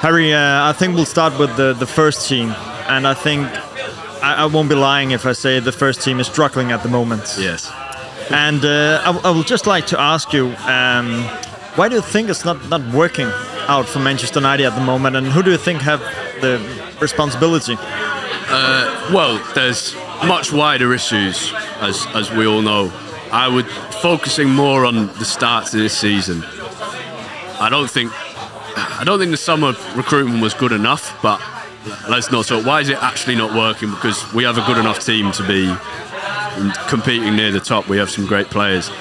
[0.02, 2.50] Harry, uh, I think we'll start with the, the first team.
[2.88, 3.48] And I think
[4.24, 6.90] I, I won't be lying if I say the first team is struggling at the
[6.90, 7.36] moment.
[7.38, 7.72] Yes.
[8.32, 11.24] And uh, I, I would just like to ask you, um,
[11.76, 13.30] why do you think it's not, not working
[13.68, 15.16] out for Manchester United at the moment?
[15.16, 16.02] And who do you think have
[16.42, 16.60] the
[17.00, 17.78] responsibility?
[19.12, 19.96] Well, there's
[20.26, 22.92] much wider issues, as as we all know.
[23.32, 23.68] I would
[24.02, 26.44] focusing more on the start to this season.
[27.60, 28.12] I don't think
[28.76, 31.42] I don't think the summer recruitment was good enough, but
[32.10, 32.66] let's not talk.
[32.66, 33.90] Why is it actually not working?
[33.90, 35.74] Because we have a good enough team to be
[36.88, 37.88] competing near the top.
[37.88, 38.92] We have some great players.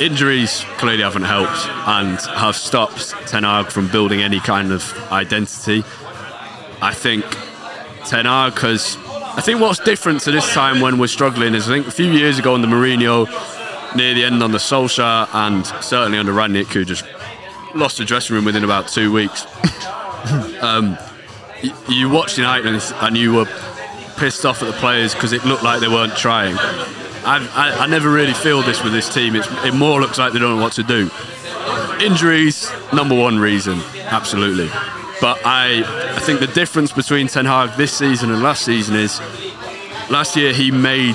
[0.00, 5.84] Injuries clearly haven't helped and have stopped Ten Hag from building any kind of identity.
[6.80, 7.24] I think
[8.04, 8.98] Ten Hag has.
[9.34, 12.10] I think what's different to this time when we're struggling is I think a few
[12.10, 13.26] years ago the Mourinho,
[13.96, 17.04] near the end on the Solskjaer, and certainly under Rangnick, who just
[17.74, 19.44] lost the dressing room within about two weeks.
[20.62, 20.96] um,
[21.62, 23.46] y- you watched United and, and you were
[24.16, 26.56] pissed off at the players because it looked like they weren't trying.
[27.24, 29.36] I, I, I never really feel this with this team.
[29.36, 31.10] It's, it more looks like they don't know what to do.
[32.04, 34.66] Injuries, number one reason, absolutely.
[35.20, 35.84] But I,
[36.16, 39.20] I think the difference between Ten Hag this season and last season is
[40.10, 41.14] last year he made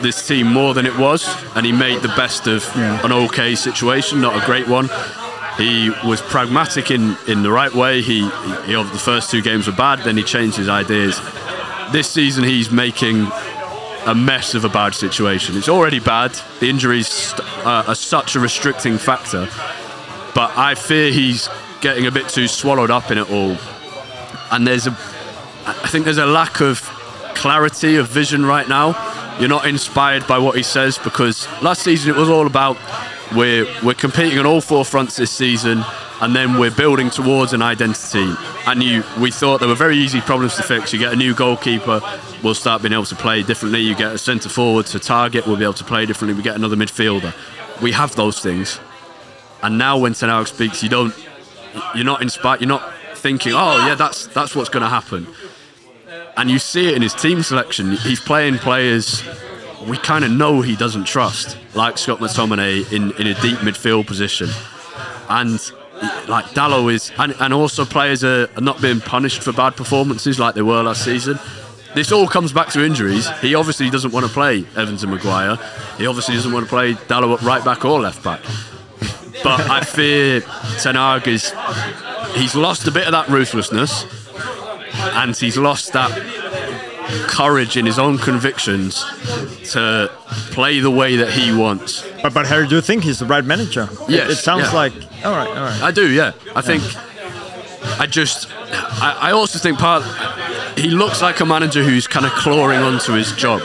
[0.00, 3.04] this team more than it was, and he made the best of Yeah.
[3.04, 4.88] an okay situation, not a great one.
[5.56, 8.02] He was pragmatic in, in the right way.
[8.02, 11.18] He, he, the first two games were bad, then he changed his ideas.
[11.92, 13.26] This season, he's making
[14.06, 15.56] a mess of a bad situation.
[15.56, 16.38] It's already bad.
[16.60, 19.48] The injuries uh, are such a restricting factor,
[20.34, 21.48] but I fear he's
[21.80, 23.56] getting a bit too swallowed up in it all.
[24.52, 24.92] And there's a,
[25.66, 26.80] I think there's a lack of
[27.34, 28.94] clarity of vision right now.
[29.40, 32.76] You're not inspired by what he says because last season it was all about
[33.34, 35.82] we're we're competing on all four fronts this season,
[36.20, 38.32] and then we're building towards an identity.
[38.66, 40.92] And you, we thought there were very easy problems to fix.
[40.92, 42.00] You get a new goalkeeper,
[42.42, 43.80] we'll start being able to play differently.
[43.80, 46.36] You get a centre forward to target, we'll be able to play differently.
[46.36, 47.34] We get another midfielder.
[47.82, 48.80] We have those things,
[49.62, 51.14] and now when Ten Hag speaks, you don't,
[51.94, 52.60] you're not inspired.
[52.60, 55.26] You're not thinking, oh yeah, that's that's what's going to happen
[56.36, 57.92] and you see it in his team selection.
[57.92, 59.22] He's playing players
[59.86, 64.06] we kind of know he doesn't trust, like Scott McTominay in, in a deep midfield
[64.06, 64.48] position.
[65.28, 65.60] And
[66.28, 70.38] like Dalot is, and, and also players are, are not being punished for bad performances
[70.38, 71.38] like they were last season.
[71.94, 73.28] This all comes back to injuries.
[73.40, 75.56] He obviously doesn't want to play Evans and Maguire.
[75.96, 78.42] He obviously doesn't want to play Dalot at right back or left back.
[79.42, 80.40] But I fear
[80.80, 81.54] Ten Hag is
[82.34, 84.04] he's lost a bit of that ruthlessness
[85.14, 86.10] and he's lost that
[87.28, 89.04] courage in his own convictions
[89.72, 90.10] to
[90.52, 92.06] play the way that he wants.
[92.22, 93.88] But, but Harry, do you think he's the right manager?
[93.90, 94.72] It- Yes, It, sounds yeah.
[94.74, 94.92] like.
[95.24, 95.82] All right, all right.
[95.82, 96.32] I do, yeah.
[96.54, 96.82] I think
[98.00, 98.48] I just
[99.02, 100.02] I, I also think part
[100.78, 103.60] he looks like a manager who's kind of clawing onto his job.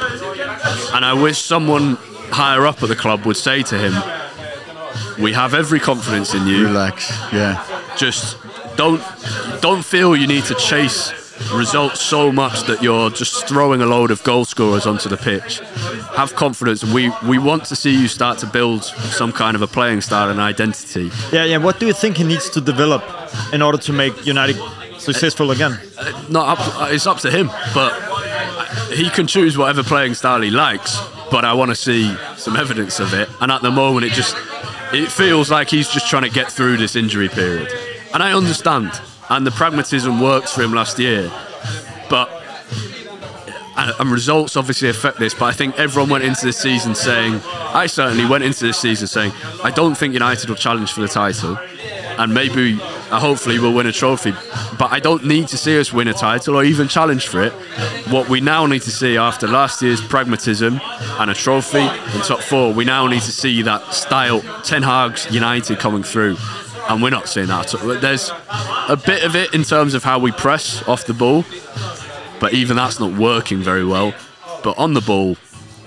[0.93, 1.97] And I wish someone
[2.31, 3.93] higher up at the club would say to him,
[5.21, 6.65] We have every confidence in you.
[6.65, 7.09] Relax.
[7.33, 7.63] Yeah.
[7.97, 8.37] just
[8.77, 9.01] don't
[9.61, 11.11] don't feel you need to chase
[11.53, 15.59] results so much that you're just throwing a load of goal scorers onto the pitch.
[16.15, 16.83] Have confidence.
[16.83, 20.29] We we want to see you start to build some kind of a playing style
[20.29, 21.11] and identity.
[21.31, 21.57] Yeah, yeah.
[21.57, 23.03] What do you think he needs to develop
[23.53, 24.57] in order to make United
[24.99, 25.79] successful again?
[25.97, 27.91] Uh, not up, uh, it's up to him, but
[28.93, 30.97] he can choose whatever playing style he likes.
[31.29, 33.29] But I want to see some evidence of it.
[33.39, 34.35] And at the moment, it just
[34.93, 37.71] it feels like he's just trying to get through this injury period.
[38.13, 38.91] And I understand.
[39.31, 41.31] And the pragmatism worked for him last year,
[42.09, 42.29] but
[43.77, 45.33] and, and results obviously affect this.
[45.33, 49.07] But I think everyone went into this season saying, I certainly went into this season
[49.07, 49.31] saying,
[49.63, 51.57] I don't think United will challenge for the title,
[52.19, 52.77] and maybe,
[53.09, 54.33] uh, hopefully, we'll win a trophy.
[54.77, 57.53] But I don't need to see us win a title or even challenge for it.
[58.11, 60.81] What we now need to see after last year's pragmatism
[61.19, 65.31] and a trophy and top four, we now need to see that style, Ten Hag's
[65.31, 66.35] United coming through.
[66.91, 67.67] And we're not seeing that.
[68.01, 68.31] There's
[68.89, 71.45] a bit of it in terms of how we press off the ball,
[72.41, 74.13] but even that's not working very well.
[74.61, 75.37] But on the ball,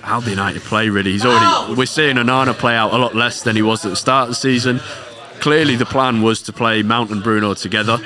[0.01, 1.75] how the United play really, he's already.
[1.75, 4.29] We're seeing Onana play out a lot less than he was at the start of
[4.31, 4.81] the season.
[5.41, 7.99] Clearly, the plan was to play Mount and Bruno together.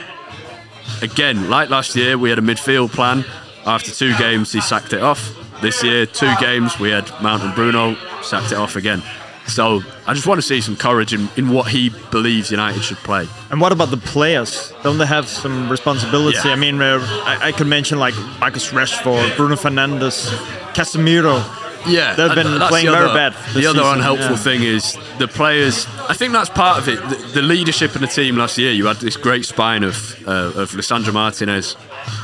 [1.00, 3.24] Again, like last year, we had a midfield plan.
[3.64, 5.36] After two games, he sacked it off.
[5.62, 9.02] This year, two games, we had Mount and Bruno, sacked it off again.
[9.48, 12.98] So I just want to see some courage in, in what he believes United should
[12.98, 13.26] play.
[13.50, 14.72] And what about the players?
[14.82, 16.38] Don't they have some responsibility?
[16.44, 16.52] Yeah.
[16.52, 20.28] I mean, uh, I, I could mention like Marcus Rashford, Bruno Fernandes,
[20.74, 21.42] Casemiro.
[21.86, 24.36] Yeah, They've been playing the very other- bad The this other season, unhelpful yeah.
[24.36, 25.86] thing is the players.
[26.08, 26.96] I think that's part of it.
[27.08, 28.72] The, the leadership in the team last year.
[28.72, 29.94] You had this great spine of
[30.28, 31.76] uh, of Lisandro Martinez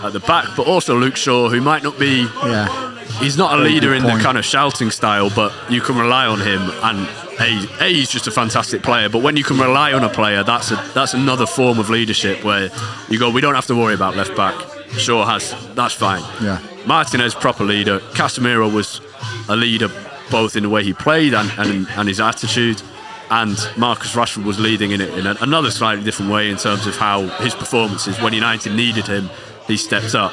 [0.02, 2.26] at the back, but also Luke Shaw, who might not be.
[2.44, 2.90] Yeah.
[3.20, 6.40] He's not a leader in the kind of shouting style, but you can rely on
[6.40, 6.60] him.
[6.82, 7.08] And
[7.40, 9.08] a, a he's just a fantastic player.
[9.08, 12.44] But when you can rely on a player, that's a that's another form of leadership
[12.44, 12.70] where
[13.08, 13.30] you go.
[13.30, 14.54] We don't have to worry about left back.
[14.98, 16.22] Shaw has that's fine.
[16.42, 16.60] Yeah.
[16.86, 18.00] Martinez proper leader.
[18.14, 19.00] Casemiro was
[19.48, 19.88] a leader
[20.30, 22.82] both in the way he played and, and, and his attitude.
[23.30, 26.96] And Marcus Rashford was leading in it in another slightly different way in terms of
[26.96, 29.30] how his performances when United needed him,
[29.66, 30.32] he stepped up.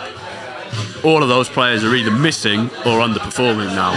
[1.04, 3.92] All of those players are either missing or underperforming now.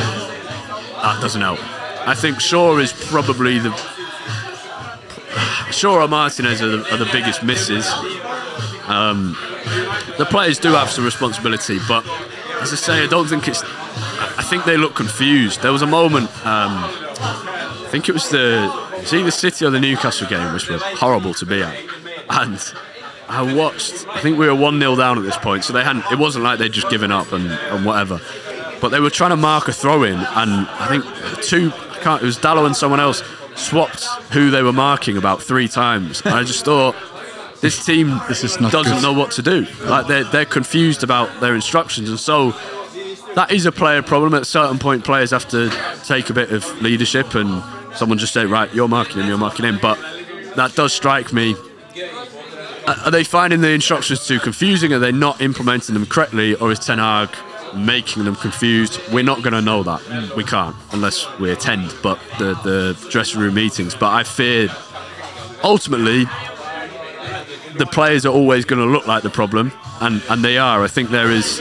[1.02, 1.60] That doesn't help.
[2.06, 3.70] I think Shaw is probably the
[5.70, 7.90] Shaw or Martinez are the, are the biggest misses.
[8.86, 9.36] Um,
[10.18, 12.06] the players do have some responsibility, but
[12.60, 13.62] as I say, I don't think it's.
[13.62, 15.62] I think they look confused.
[15.62, 16.30] There was a moment.
[16.46, 16.72] Um,
[17.20, 21.34] I think it was the it's either City or the Newcastle game, which were horrible
[21.34, 21.76] to be at,
[22.30, 22.58] and
[23.34, 24.06] I watched.
[24.08, 26.04] I think we were one 0 down at this point, so they hadn't.
[26.12, 28.20] It wasn't like they'd just given up and, and whatever.
[28.80, 31.04] But they were trying to mark a throw in, and I think
[31.42, 31.72] two.
[31.90, 32.22] I can't.
[32.22, 33.22] It was Dalot and someone else
[33.56, 36.20] swapped who they were marking about three times.
[36.24, 36.94] And I just thought.
[37.60, 39.02] This team This doesn't good.
[39.02, 39.66] know what to do.
[39.86, 42.50] Like they're, they're confused about their instructions, and so
[43.36, 44.34] that is a player problem.
[44.34, 45.70] At a certain point, players have to
[46.04, 47.62] take a bit of leadership, and
[47.96, 49.98] someone just say, "Right, you're marking him, you're marking him." But
[50.56, 51.56] that does strike me.
[52.86, 54.92] Are are they finding the instructions too confusing?
[54.92, 57.30] Are they not implementing them correctly, or is Ten Hag
[57.74, 59.00] making them confused?
[59.12, 60.36] We're not going to know that.
[60.36, 63.94] We can't unless we attend, but the the dressing room meetings.
[63.94, 64.68] But I fear,
[65.62, 66.24] ultimately,
[67.78, 70.82] the players are always going to look like the problem, and and they are.
[70.82, 71.60] I think there is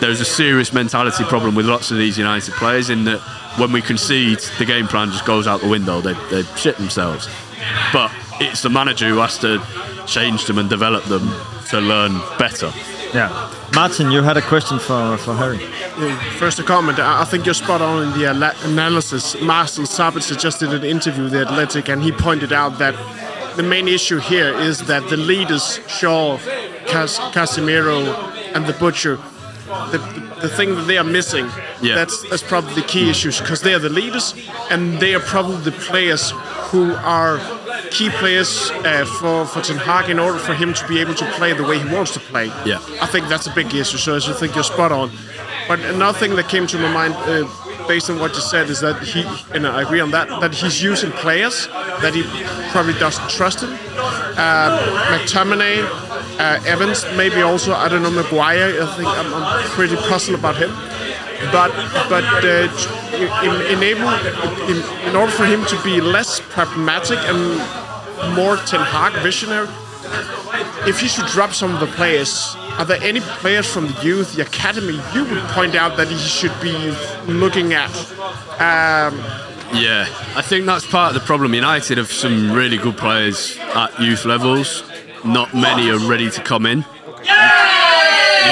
[0.00, 3.20] there's a serious mentality problem with lots of these United players in that
[3.58, 6.00] when we concede, the game plan just goes out the window.
[6.00, 7.28] They, they shit themselves.
[7.92, 9.62] But it's the manager who has to
[10.06, 11.28] change them and develop them
[11.70, 12.72] to learn better.
[13.14, 13.50] Yeah.
[13.74, 15.58] Martin, you had a question for, for Harry.
[16.38, 16.98] First, a comment.
[16.98, 18.30] I I think you're spot on in the
[18.64, 19.40] analysis.
[19.40, 22.94] Marcel Sabitzer just did an interview with The Athletic, and he pointed out that
[23.56, 26.38] the main issue here is that the leaders, Shaw,
[26.86, 27.98] Cas- Casemiro,
[28.54, 29.16] and the Butcher,
[29.90, 29.98] the,
[30.40, 31.46] the thing that they are missing,
[31.82, 31.94] Yeah.
[31.96, 34.34] that's, that's probably the key issues, because they are the leaders,
[34.70, 36.32] and they are probably the players
[36.70, 37.38] who are
[37.90, 41.24] key players uh, for, for Ten Hag in order for him to be able to
[41.32, 42.46] play the way he wants to play.
[42.64, 42.78] Yeah.
[43.00, 43.98] I think that's a big issue.
[43.98, 45.10] So I think you're spot on.
[45.66, 47.46] But another thing that came to my mind, uh,
[47.86, 49.24] based on what you said, is that he,
[49.54, 51.66] and I agree on that, that he's using players
[52.02, 52.22] that he
[52.70, 53.70] probably doesn't trust him.
[54.36, 54.78] Uh,
[55.10, 55.84] McTominay,
[56.38, 57.72] uh, Evans, maybe also.
[57.74, 58.82] I don't know Maguire.
[58.82, 60.70] I think I'm, I'm pretty puzzled about him.
[61.52, 61.70] But
[62.08, 62.68] but uh,
[63.14, 64.08] in, enable
[64.68, 69.68] in, in order for him to be less pragmatic and more Ten Hag visionary,
[70.88, 74.34] if he should drop some of the players, are there any players from the youth,
[74.34, 76.72] the academy, you would point out that he should be
[77.26, 77.90] looking at?
[78.60, 79.18] Um,
[79.72, 81.54] Yeah, I think that's part of the problem.
[81.54, 84.82] United have some really good players at youth levels.
[85.24, 86.84] Not many are ready to come in.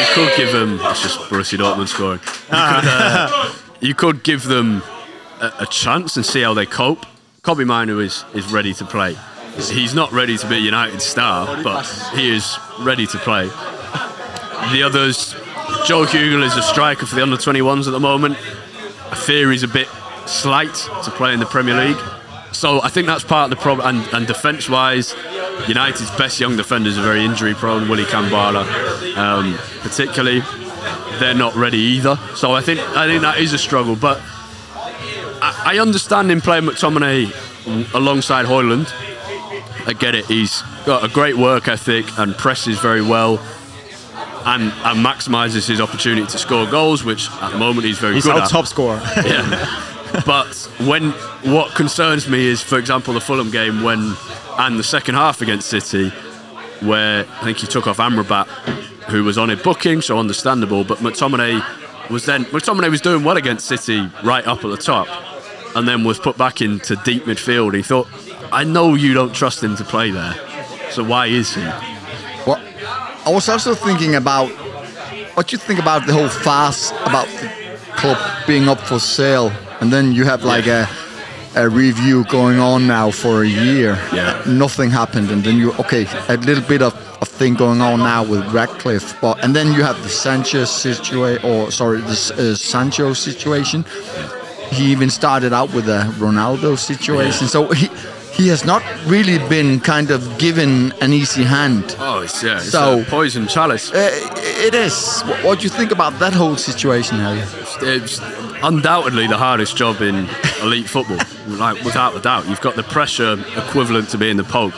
[0.00, 0.78] You could give them.
[0.82, 2.20] It's just Borussia Dortmund scoring.
[2.20, 4.82] You could, uh, you could give them
[5.40, 7.06] a, a chance and see how they cope.
[7.42, 9.16] Kobbie Mainoo is is ready to play.
[9.56, 13.46] He's not ready to be a United star, but he is ready to play.
[14.72, 15.32] The others,
[15.86, 18.36] Joe Hugill is a striker for the under 21s at the moment.
[19.10, 19.88] I fear he's a bit
[20.26, 20.74] slight
[21.04, 21.96] to play in the Premier League.
[22.52, 23.86] So I think that's part of the problem.
[23.86, 25.14] And, and defence wise,
[25.68, 27.88] United's best young defenders are very injury prone.
[27.88, 28.64] Willy Kambwala,
[29.16, 29.58] um,
[29.88, 30.42] particularly,
[31.18, 32.16] they're not ready either.
[32.34, 33.96] So I think I think that is a struggle.
[33.96, 34.20] But
[35.42, 38.88] I, I understand him playing McTominay alongside Højlund.
[39.88, 40.26] I get it.
[40.26, 43.38] He's got a great work ethic and presses very well.
[44.48, 48.26] And, and maximises his opportunity to score goals, which at the moment he's very He's
[48.26, 48.48] good our at.
[48.48, 49.00] top scorer.
[49.16, 50.22] Yeah.
[50.24, 50.54] but
[50.86, 51.10] when
[51.52, 54.14] what concerns me is, for example, the Fulham game when
[54.56, 56.10] and the second half against City,
[56.80, 58.46] where I think he took off Amrabat,
[59.08, 60.84] who was on a booking, so understandable.
[60.84, 65.08] But McTominay was then McTominay was doing well against City right up at the top,
[65.74, 67.74] and then was put back into deep midfield.
[67.74, 68.08] He thought,
[68.52, 70.34] I know you don't trust him to play there,
[70.90, 71.62] so why is he?
[72.46, 72.62] Well,
[73.24, 74.48] I was also thinking about
[75.36, 77.50] what you think about the whole farce about the
[77.96, 80.88] club being up for sale, and then you have like a
[81.56, 83.98] a review going on now for a year.
[84.12, 84.42] Yeah.
[84.46, 88.22] Nothing happened, and then you okay a little bit of, of thing going on now
[88.24, 93.12] with Ratcliffe, but and then you have the Sanchez situation, or sorry, the uh, Sancho
[93.14, 93.84] situation.
[94.70, 97.88] He even started out with a Ronaldo situation, so he.
[98.36, 101.96] He has not really been kind of given an easy hand.
[101.98, 103.90] Oh, it's, yeah, it's So- a poison chalice.
[103.90, 104.10] Uh,
[104.66, 105.22] it is.
[105.22, 107.40] What, what do you think about that whole situation, Harry?
[107.80, 108.20] it's
[108.62, 110.28] undoubtedly the hardest job in
[110.60, 111.16] elite football,
[111.56, 112.46] like without a doubt.
[112.46, 114.74] You've got the pressure equivalent to being the Pope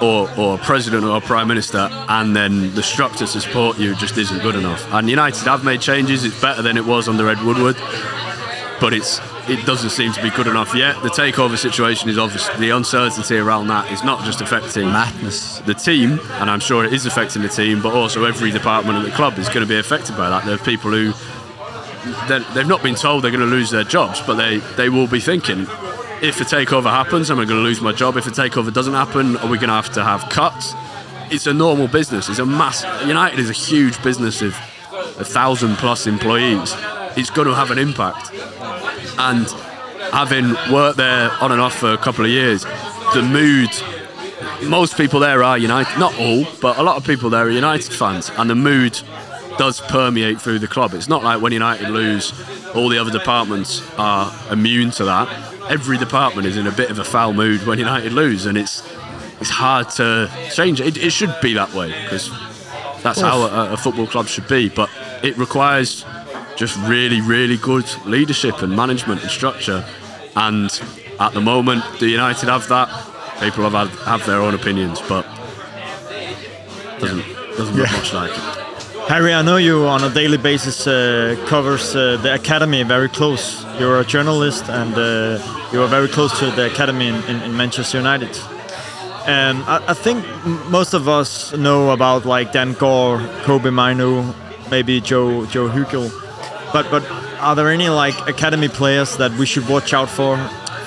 [0.00, 4.16] or, or president or a prime minister, and then the structure to support you just
[4.18, 4.86] isn't good enough.
[4.92, 6.24] And United have made changes.
[6.24, 7.76] It's better than it was under Ed Woodward,
[8.80, 11.02] but it's it doesn't seem to be good enough yet.
[11.02, 15.58] The takeover situation is obviously the uncertainty around that is not just affecting Madness.
[15.60, 19.04] the team, and I'm sure it is affecting the team, but also every department of
[19.04, 20.44] the club is going to be affected by that.
[20.44, 21.12] There are people who
[22.54, 25.20] they've not been told they're going to lose their jobs, but they, they will be
[25.20, 25.66] thinking,
[26.22, 28.16] if a takeover happens, am I going to lose my job?
[28.16, 30.74] If a takeover doesn't happen, are we going to have to have cuts?
[31.30, 32.28] It's a normal business.
[32.28, 32.84] It's a mass.
[33.06, 34.54] United is a huge business of
[35.18, 36.74] a thousand plus employees.
[37.16, 38.30] It's going to have an impact.
[39.18, 39.48] And
[40.12, 42.64] having worked there on and off for a couple of years,
[43.14, 43.70] the mood
[44.62, 45.98] most people there are United.
[45.98, 49.00] Not all, but a lot of people there are United fans, and the mood
[49.58, 50.94] does permeate through the club.
[50.94, 52.32] It's not like when United lose,
[52.74, 55.49] all the other departments are immune to that.
[55.70, 58.82] Every department is in a bit of a foul mood when United lose, and it's
[59.40, 60.96] it's hard to change it.
[60.96, 62.28] It, it should be that way because
[63.02, 64.68] that's how a, a football club should be.
[64.68, 64.90] But
[65.22, 66.04] it requires
[66.56, 69.86] just really, really good leadership and management and structure.
[70.36, 70.70] And
[71.18, 72.88] at the moment, do United have that?
[73.40, 75.24] People have had, have their own opinions, but
[76.98, 77.24] doesn't
[77.56, 78.59] doesn't look much like it.
[79.10, 83.64] Harry, I know you on a daily basis uh, covers uh, the academy very close.
[83.76, 87.56] You're a journalist and uh, you are very close to the academy in, in, in
[87.56, 88.38] Manchester United.
[89.26, 90.24] And I, I, think
[90.68, 94.32] most of us know about like Dan Gore, Kobbie Mainoo,
[94.70, 96.08] maybe Joe Joe Hugill.
[96.72, 97.02] But but
[97.40, 100.36] are there any like academy players that we should watch out for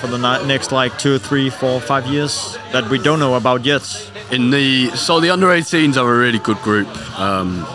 [0.00, 0.16] for the
[0.46, 3.84] next like two, three, four, five years that we don't know about yet?
[4.30, 6.88] In the so the under 18s are a really good group.
[7.20, 7.66] Um,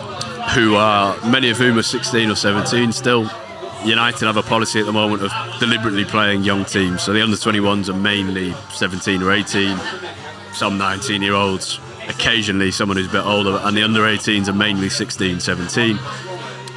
[0.54, 3.30] who are many of whom are 16 or 17 still.
[3.84, 7.02] United have a policy at the moment of deliberately playing young teams.
[7.02, 9.78] So the under 21s are mainly 17 or 18,
[10.52, 14.52] some 19 year olds, occasionally someone who's a bit older, and the under 18s are
[14.52, 15.98] mainly 16, 17.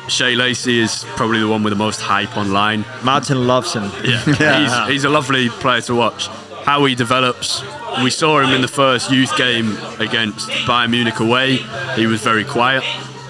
[0.08, 2.86] Shea Lacey is probably the one with the most hype online.
[3.04, 3.84] Martin loves him.
[4.04, 4.86] Yeah, yeah.
[4.86, 6.28] He's, he's a lovely player to watch.
[6.64, 7.62] How he develops,
[8.02, 11.58] we saw him in the first youth game against Bayern Munich away.
[11.96, 12.84] He was very quiet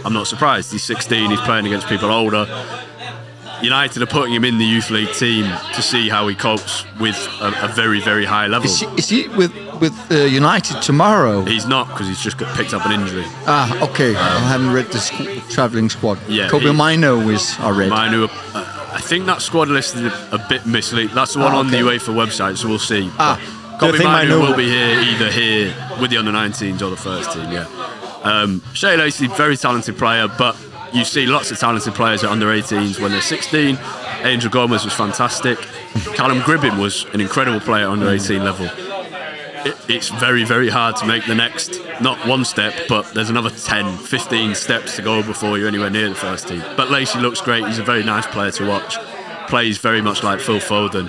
[0.05, 0.71] I'm not surprised.
[0.71, 2.45] He's 16, he's playing against people older.
[3.61, 7.15] United are putting him in the youth league team to see how he copes with
[7.39, 8.65] a, a very, very high level.
[8.65, 11.43] Is he, is he with with uh, United tomorrow?
[11.45, 13.23] He's not because he's just got picked up an injury.
[13.47, 14.15] Ah, okay.
[14.15, 16.19] Um, I haven't read the squ- travelling squad.
[16.27, 17.89] Yeah, Kobbie Mainoo is already.
[17.89, 21.15] Mainoo, uh, I think that squad list is a bit misleading.
[21.15, 21.65] That's the one Ah, okay.
[21.65, 23.09] on the UEFA website, so we'll see.
[23.17, 23.39] Ah.
[23.79, 27.49] Kobbie Mainoo- will be here either here with the under 19s or the first team.
[27.49, 27.65] Yeah.
[28.23, 30.55] Um, Shea Lacey, very talented player, but
[30.93, 33.77] you see lots of talented players at under 18s when they're 16.
[34.21, 35.57] Angel Gomes was fantastic.
[36.15, 38.67] Callum Gribbin was an incredible player under 18 level.
[39.65, 43.49] It, it's very, very hard to make the next, not one step, but there's another
[43.49, 46.61] 10, 15 steps to go before you're anywhere near the first team.
[46.77, 47.65] But Lacey looks great.
[47.65, 48.97] He's a very nice player to watch.
[49.47, 51.07] Plays very much like Phil Foden.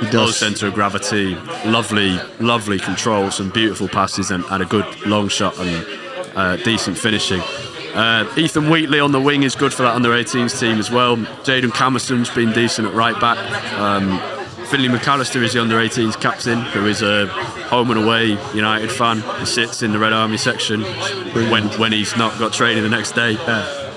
[0.00, 0.36] He Low does.
[0.36, 1.34] centre of gravity,
[1.64, 6.03] lovely, lovely control, some beautiful passes, and, and a good long shot and
[6.34, 7.40] uh, decent finishing.
[7.94, 11.16] Uh, Ethan Wheatley on the wing is good for that under 18s team as well.
[11.16, 13.38] Jaydan Kamason's been decent at right back.
[13.74, 14.18] Um,
[14.66, 17.28] Finley McAllister is the under 18s captain, who is a
[17.68, 19.22] home and away United fan.
[19.38, 23.12] He sits in the Red Army section when, when he's not got training the next
[23.12, 23.36] day.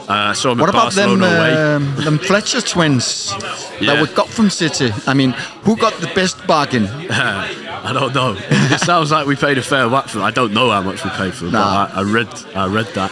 [0.07, 1.73] Uh, saw him What about them, Barcelona away.
[1.75, 3.33] um, them Fletcher twins
[3.81, 3.93] Yeah.
[3.95, 4.91] that we got from City?
[5.05, 5.31] I mean,
[5.63, 6.85] who got the best bargain?
[7.11, 8.35] I don't know.
[8.39, 10.25] It sounds like we paid a fair whack for them.
[10.27, 11.87] I don't know how much we paid for them, Nah.
[11.87, 13.11] but I, I read I read that.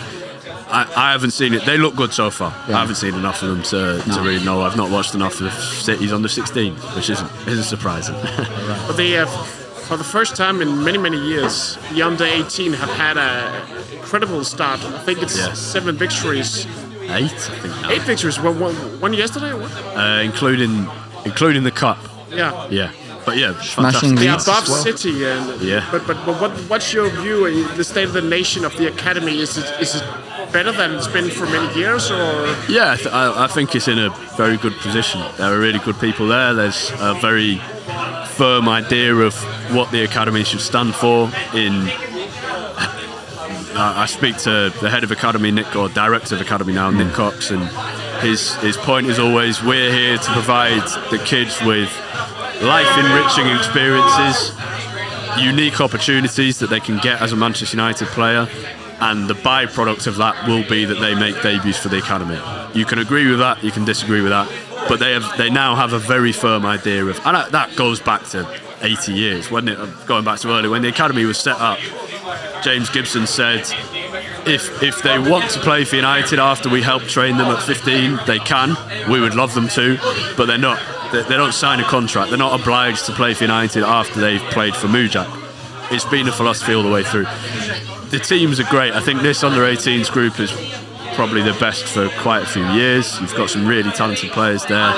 [0.67, 1.63] I, I haven't seen it.
[1.65, 2.51] They look good so far.
[2.67, 2.77] Yeah.
[2.77, 4.61] I haven't seen enough of them to, to really know.
[4.61, 8.15] I've not watched enough of the City's under 16, which isn't isn't surprising.
[8.87, 9.29] But they have,
[9.87, 13.63] for the first time in many, many years, the under 18 have had a
[13.95, 14.83] incredible start.
[14.83, 15.53] I think it's Yeah.
[15.53, 16.65] seven victories,
[17.09, 18.39] Eight, I think now, eight victories.
[18.39, 19.51] One, one, one yesterday.
[19.51, 19.71] Or what?
[19.97, 20.87] uh, including
[21.25, 21.97] including the cup.
[22.29, 22.67] Yeah.
[22.69, 22.91] Yeah,
[23.25, 24.19] but yeah, Smashing fantastic.
[24.19, 24.83] They above as well.
[24.83, 25.87] City, and Yeah.
[25.91, 27.45] But but, but what, what's your view?
[27.45, 30.03] uh, The state of the nation of the academy is it is it
[30.51, 33.87] better than it's been for many years, or Yeah, I, th- I, I think it's
[33.87, 35.21] in a very good position.
[35.37, 36.53] There are really good people there.
[36.53, 37.57] There's a very
[38.37, 39.33] firm idea of
[39.73, 41.29] what the academy should stand for.
[41.53, 41.73] In
[43.75, 47.07] I I speak to the head of academy, Nick, or director of academy now, Nick
[47.07, 47.13] hmm.
[47.13, 47.63] Cox, and
[48.21, 51.89] his his point is always we're here to provide the kids with
[52.61, 54.53] life enriching experiences
[55.37, 58.47] unique opportunities that they can get as a Manchester United player,
[59.01, 62.39] and the byproduct of that will be that they make debuts for the academy.
[62.77, 64.49] You can agree with that, you can disagree with that,
[64.87, 67.99] but they have they now have a very firm idea of, and that- that goes
[67.99, 68.47] back to
[68.81, 70.05] 80 years, wasn't it?
[70.05, 71.79] Going back to earlier when the academy was set up.
[72.65, 73.59] James Gibson said,
[74.47, 78.21] if if they want to play for United after we help train them at 15,
[78.25, 78.75] they can.
[79.07, 79.99] We would love them to,
[80.35, 80.81] but they're not.
[81.11, 82.31] They, they don't sign a contract.
[82.31, 85.27] They're not obliged to play for United after they've played for Mujak.
[85.91, 87.27] It's been a philosophy all the way through.
[88.09, 88.93] The teams are great.
[88.93, 90.51] I think this under 18s group is
[91.15, 93.19] probably the best for quite a few years.
[93.19, 94.93] You've got some really talented players there.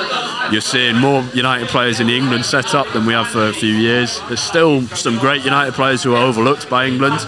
[0.52, 3.74] You're seeing more United players in the England setup than we have for a few
[3.74, 4.20] years.
[4.28, 7.20] There's still some great United players who are overlooked by England.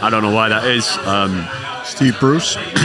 [0.00, 0.96] I don't know why that is.
[1.06, 1.46] Um,
[1.84, 2.56] Steve Bruce.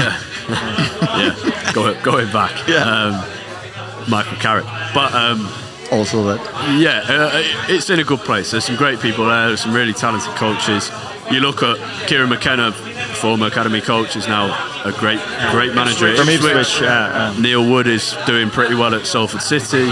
[0.49, 2.68] yeah, go, going back.
[2.68, 2.84] Yeah.
[2.84, 4.66] Um, Michael Carrick.
[4.93, 5.47] But um,
[5.91, 6.80] also that.
[6.80, 7.32] Yeah, uh,
[7.70, 8.51] it's in a good place.
[8.51, 9.47] There's some great people there.
[9.47, 10.91] There's some really talented coaches.
[11.32, 14.45] You look at Kieran McKenna, former academy coach, is now
[14.86, 15.19] a great,
[15.51, 16.82] great manager From Ipswich.
[16.82, 17.30] Yeah, yeah.
[17.32, 19.88] Uh, Neil Wood is doing pretty well at Salford City.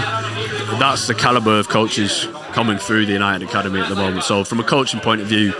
[0.78, 4.24] That's the calibre of coaches coming through the United Academy at the moment.
[4.24, 5.52] So, from a coaching point of view,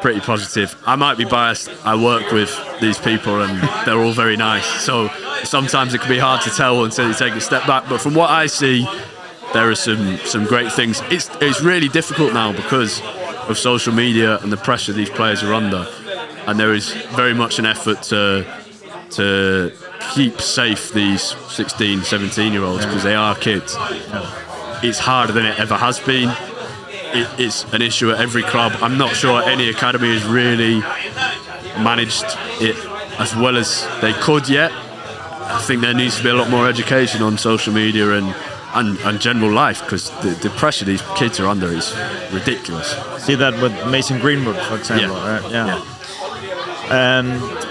[0.00, 0.80] pretty positive.
[0.86, 1.68] I might be biased.
[1.84, 4.66] I work with these people and they're all very nice.
[4.84, 5.08] So,
[5.42, 7.88] sometimes it can be hard to tell until you take a step back.
[7.88, 8.86] But from what I see,
[9.52, 11.00] there are some, some great things.
[11.10, 13.00] It's, it's really difficult now because
[13.48, 15.86] of social media and the pressure these players are under.
[16.46, 18.44] And there is very much an effort to
[19.10, 19.72] to
[20.14, 23.74] keep safe these 16, 17 year olds because they are kids.
[24.82, 26.28] It's harder than it ever has been.
[26.88, 28.72] It, it's an issue at every club.
[28.82, 30.80] I'm not sure any academy has really
[31.82, 32.24] managed
[32.60, 32.76] it
[33.18, 34.70] as well as they could yet.
[34.72, 38.34] I think there needs to be a lot more education on social media and,
[38.74, 41.94] and, and general life because the, the pressure these kids are under is
[42.32, 42.96] ridiculous.
[43.18, 45.16] See that with Mason Greenwood, for example.
[45.16, 45.40] Yeah.
[45.40, 45.52] right?
[45.52, 45.84] yeah.
[46.90, 47.18] yeah.
[47.18, 47.68] Um,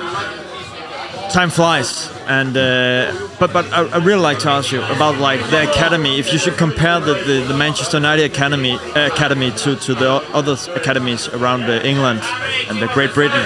[1.30, 5.40] time flies, and uh, but but I, I really like to ask you about like
[5.50, 6.20] the academy.
[6.20, 10.12] If you should compare the, the, the Manchester United academy uh, academy to, to the
[10.34, 12.22] other academies around uh, England
[12.70, 13.46] and the Great Britain,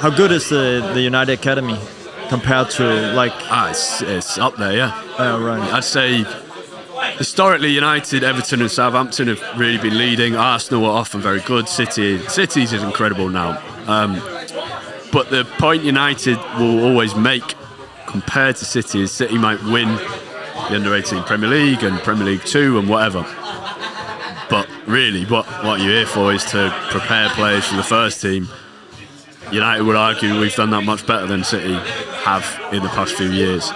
[0.00, 1.78] how good is the, the United academy
[2.28, 3.32] compared to like?
[3.50, 5.02] Ah, it's, it's up there, yeah.
[5.18, 5.72] Uh, right.
[5.72, 6.24] I'd say
[7.18, 10.36] historically United, Everton, and Southampton have really been leading.
[10.36, 11.68] Arsenal are often very good.
[11.68, 13.62] City, City's is incredible now.
[13.86, 14.14] Um,
[15.12, 17.54] but the point United will always make
[18.06, 22.44] compared to City is City might win the under 18 Premier League and Premier League
[22.44, 23.22] Two and whatever.
[24.48, 28.48] But really, what what you're here for is to prepare players for the first team.
[29.52, 31.74] United would argue we've done that much better than City
[32.24, 33.70] have in the past few years.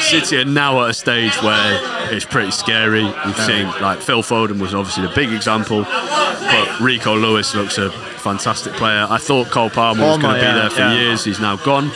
[0.00, 3.04] City are now at a stage where it's pretty scary.
[3.04, 7.90] We've seen like Phil Foden was obviously the big example, but Rico Lewis looks a
[7.90, 9.06] fantastic player.
[9.08, 10.94] I thought Cole Palmer was oh going to be there for yeah.
[10.94, 11.24] years.
[11.24, 11.90] He's now gone,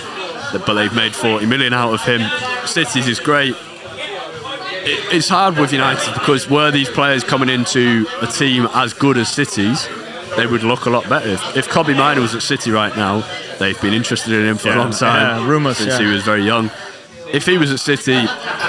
[0.53, 2.21] but they've made 40 million out of him.
[2.67, 3.57] City's is great.
[4.87, 9.33] It's hard with United because were these players coming into a team as good as
[9.33, 9.89] City's,
[10.37, 11.29] they would look a lot better.
[11.29, 13.23] If, if Kobbie Mainoo was at City right now,
[13.59, 15.41] they've been interested in him for Yeah, a long time.
[15.41, 16.07] yeah, rumours, since yeah.
[16.07, 16.71] he was very young.
[17.33, 18.21] If he was at City,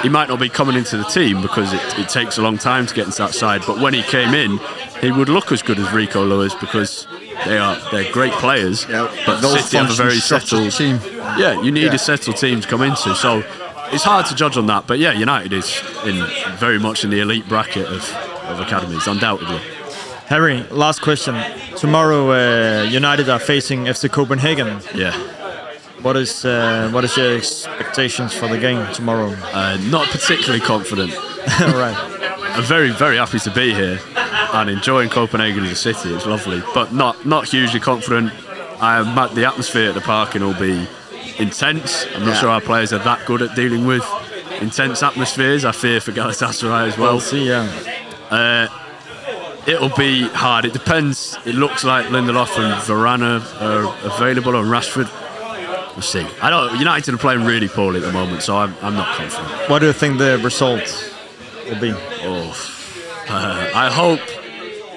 [0.02, 2.86] he might not be coming into the team because it, it takes a long time
[2.86, 3.62] to get into that side.
[3.66, 4.58] But when he came in,
[5.00, 7.06] he would look as good as Rico Lewis because
[7.44, 8.84] they are they're great players.
[8.86, 10.98] but Those City have a very functions settled team.
[11.38, 11.94] yeah, you need Yeah.
[11.94, 13.14] a settled team to come into.
[13.14, 13.44] So
[13.92, 14.88] it's hard to judge on that.
[14.88, 18.12] But yeah, United is in very much in the elite bracket of,
[18.48, 19.60] of academies, undoubtedly.
[20.28, 21.36] Harry, last question.
[21.76, 24.80] Tomorrow, uh, United are facing FC Copenhagen.
[24.94, 25.12] Yeah.
[26.02, 29.30] What is uh, what is your expectations for the game tomorrow?
[29.52, 31.14] Uh, not particularly confident.
[31.60, 31.96] right.
[32.56, 33.98] I'm very, very happy to be here
[34.52, 36.14] and enjoying Copenhagen as a city.
[36.14, 38.32] It's lovely, but not not hugely confident.
[38.80, 40.86] I'm at the atmosphere at the Parken will be
[41.38, 42.04] intense.
[42.14, 42.40] I'm not Yeah.
[42.40, 44.04] sure our players are that good at dealing with
[44.60, 45.64] intense atmospheres.
[45.64, 47.12] I fear for Galatasaray as well.
[47.12, 47.48] We'll see.
[47.48, 47.68] Yeah.
[49.66, 50.64] It'll be hard.
[50.64, 51.36] It depends.
[51.44, 55.10] It looks like Lindelof and Varane are available and Rashford.
[55.94, 56.24] We'll see.
[56.40, 56.78] I don't.
[56.78, 59.70] United are playing really poorly at the moment, so I'm, I'm not confident.
[59.70, 61.12] What do you think the result
[61.68, 61.92] will be?
[61.92, 62.54] Oh,
[63.28, 64.20] uh, I hope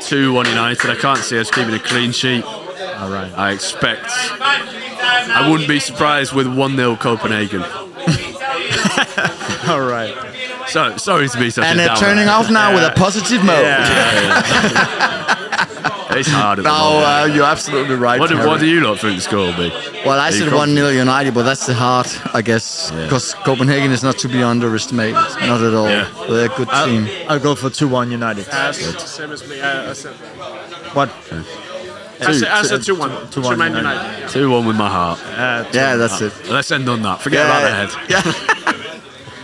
[0.01, 0.91] two one United.
[0.91, 2.43] I can't see us keeping a clean sheet.
[2.43, 3.32] All right.
[3.38, 4.05] I expect.
[4.09, 7.63] I wouldn't be surprised with one 0 Copenhagen.
[9.70, 10.29] All right.
[10.70, 11.99] So sorry to be such And a they're downer.
[11.99, 13.65] turning off now with a positive mode.
[16.11, 16.72] It's hard at No,
[17.05, 18.20] uh, you're absolutely right.
[18.20, 19.70] what, do, what do you lot think the score will be?
[20.04, 22.91] Well, I said 1 0 United, but that's the heart, I guess.
[22.91, 23.04] Yeah.
[23.04, 25.13] Because Copenhagen is not to be underestimated.
[25.13, 25.87] Not at all.
[25.87, 26.09] Yeah.
[26.28, 27.08] They're a good team.
[27.29, 28.47] I'll go for 2 1 United.
[28.50, 28.78] As,
[29.08, 29.62] same as me.
[29.62, 30.13] I, I said,
[30.96, 31.09] What?
[32.21, 33.09] I said, I said 2 1.
[33.09, 33.78] 2-1 United.
[33.78, 34.29] United.
[34.29, 35.20] Two one with my heart.
[35.25, 36.33] Uh, yeah, that's it.
[36.50, 37.21] Let's end on that.
[37.21, 38.09] Forget about the head.
[38.09, 38.66] Yeah.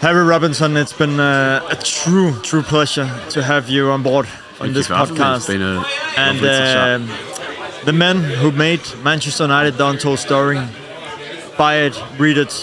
[0.05, 4.33] Harry Robinson, it's been uh, a true, true pleasure to have you on board on
[4.57, 5.21] Thank this you for having me.
[5.23, 5.47] It's podcast.
[5.47, 5.83] been a
[6.15, 7.01] and lovely to chat.
[7.01, 10.61] um, the men who made Manchester United the untold story,
[11.57, 12.53] buy it, read it.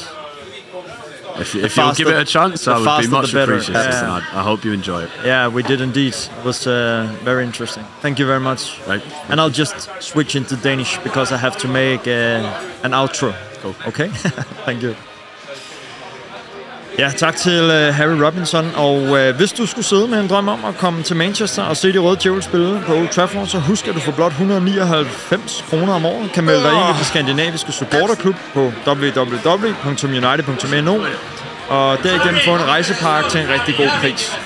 [1.40, 3.55] If, if you'll give it a chance, I would be much better.
[3.55, 3.90] appreciated.
[3.90, 4.23] Yeah.
[4.32, 5.10] I, I hope you enjoy it.
[5.24, 6.14] Yeah, we did indeed.
[6.14, 7.82] It was uh, very interesting.
[8.02, 8.78] Thank you very much.
[8.86, 9.02] Right.
[9.28, 13.35] And I'll just switch into Danish because I have to make uh, an outro.
[13.62, 13.74] Cool.
[13.89, 14.06] Okay?
[14.64, 14.94] Thank you.
[16.98, 18.70] Ja, tak til uh, Harry Robinson.
[18.77, 21.77] Og uh, hvis du skulle sidde med en drøm om at komme til Manchester og
[21.77, 25.64] se de røde djævel spille på Old Trafford, så husk, at du for blot 199
[25.70, 30.98] kroner om året kan melde dig ind i den skandinaviske supporterklub på www.united.no
[31.69, 34.39] og derigennem få en rejsepakke til en rigtig god pris.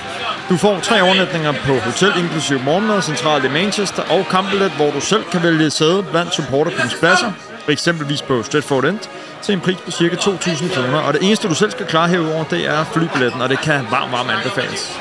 [0.49, 5.01] Du får tre overnatninger på hotel, inklusive morgenmad, centralt i Manchester, og kampbillet, hvor du
[5.01, 7.31] selv kan vælge sæde blandt supporterklubbens pladser,
[7.67, 8.99] eksempelvis på Stratford End,
[9.41, 10.03] til en pris på ca.
[10.03, 10.99] 2.000 kroner.
[10.99, 14.11] Og det eneste, du selv skal klare herover, det er flybilletten, og det kan varmt,
[14.11, 14.99] varmt anbefales.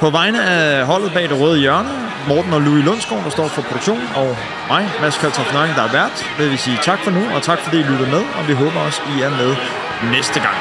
[0.00, 1.88] På vegne af holdet bag det røde hjørne,
[2.28, 4.36] Morten og Louis Lundsgaard, der står for produktion, og
[4.68, 7.58] mig, Mads Kaltoff Nøring, der er vært, vil vi sige tak for nu, og tak
[7.58, 9.56] fordi I lyttede med, og vi håber også, I er med
[10.12, 10.56] næste gang.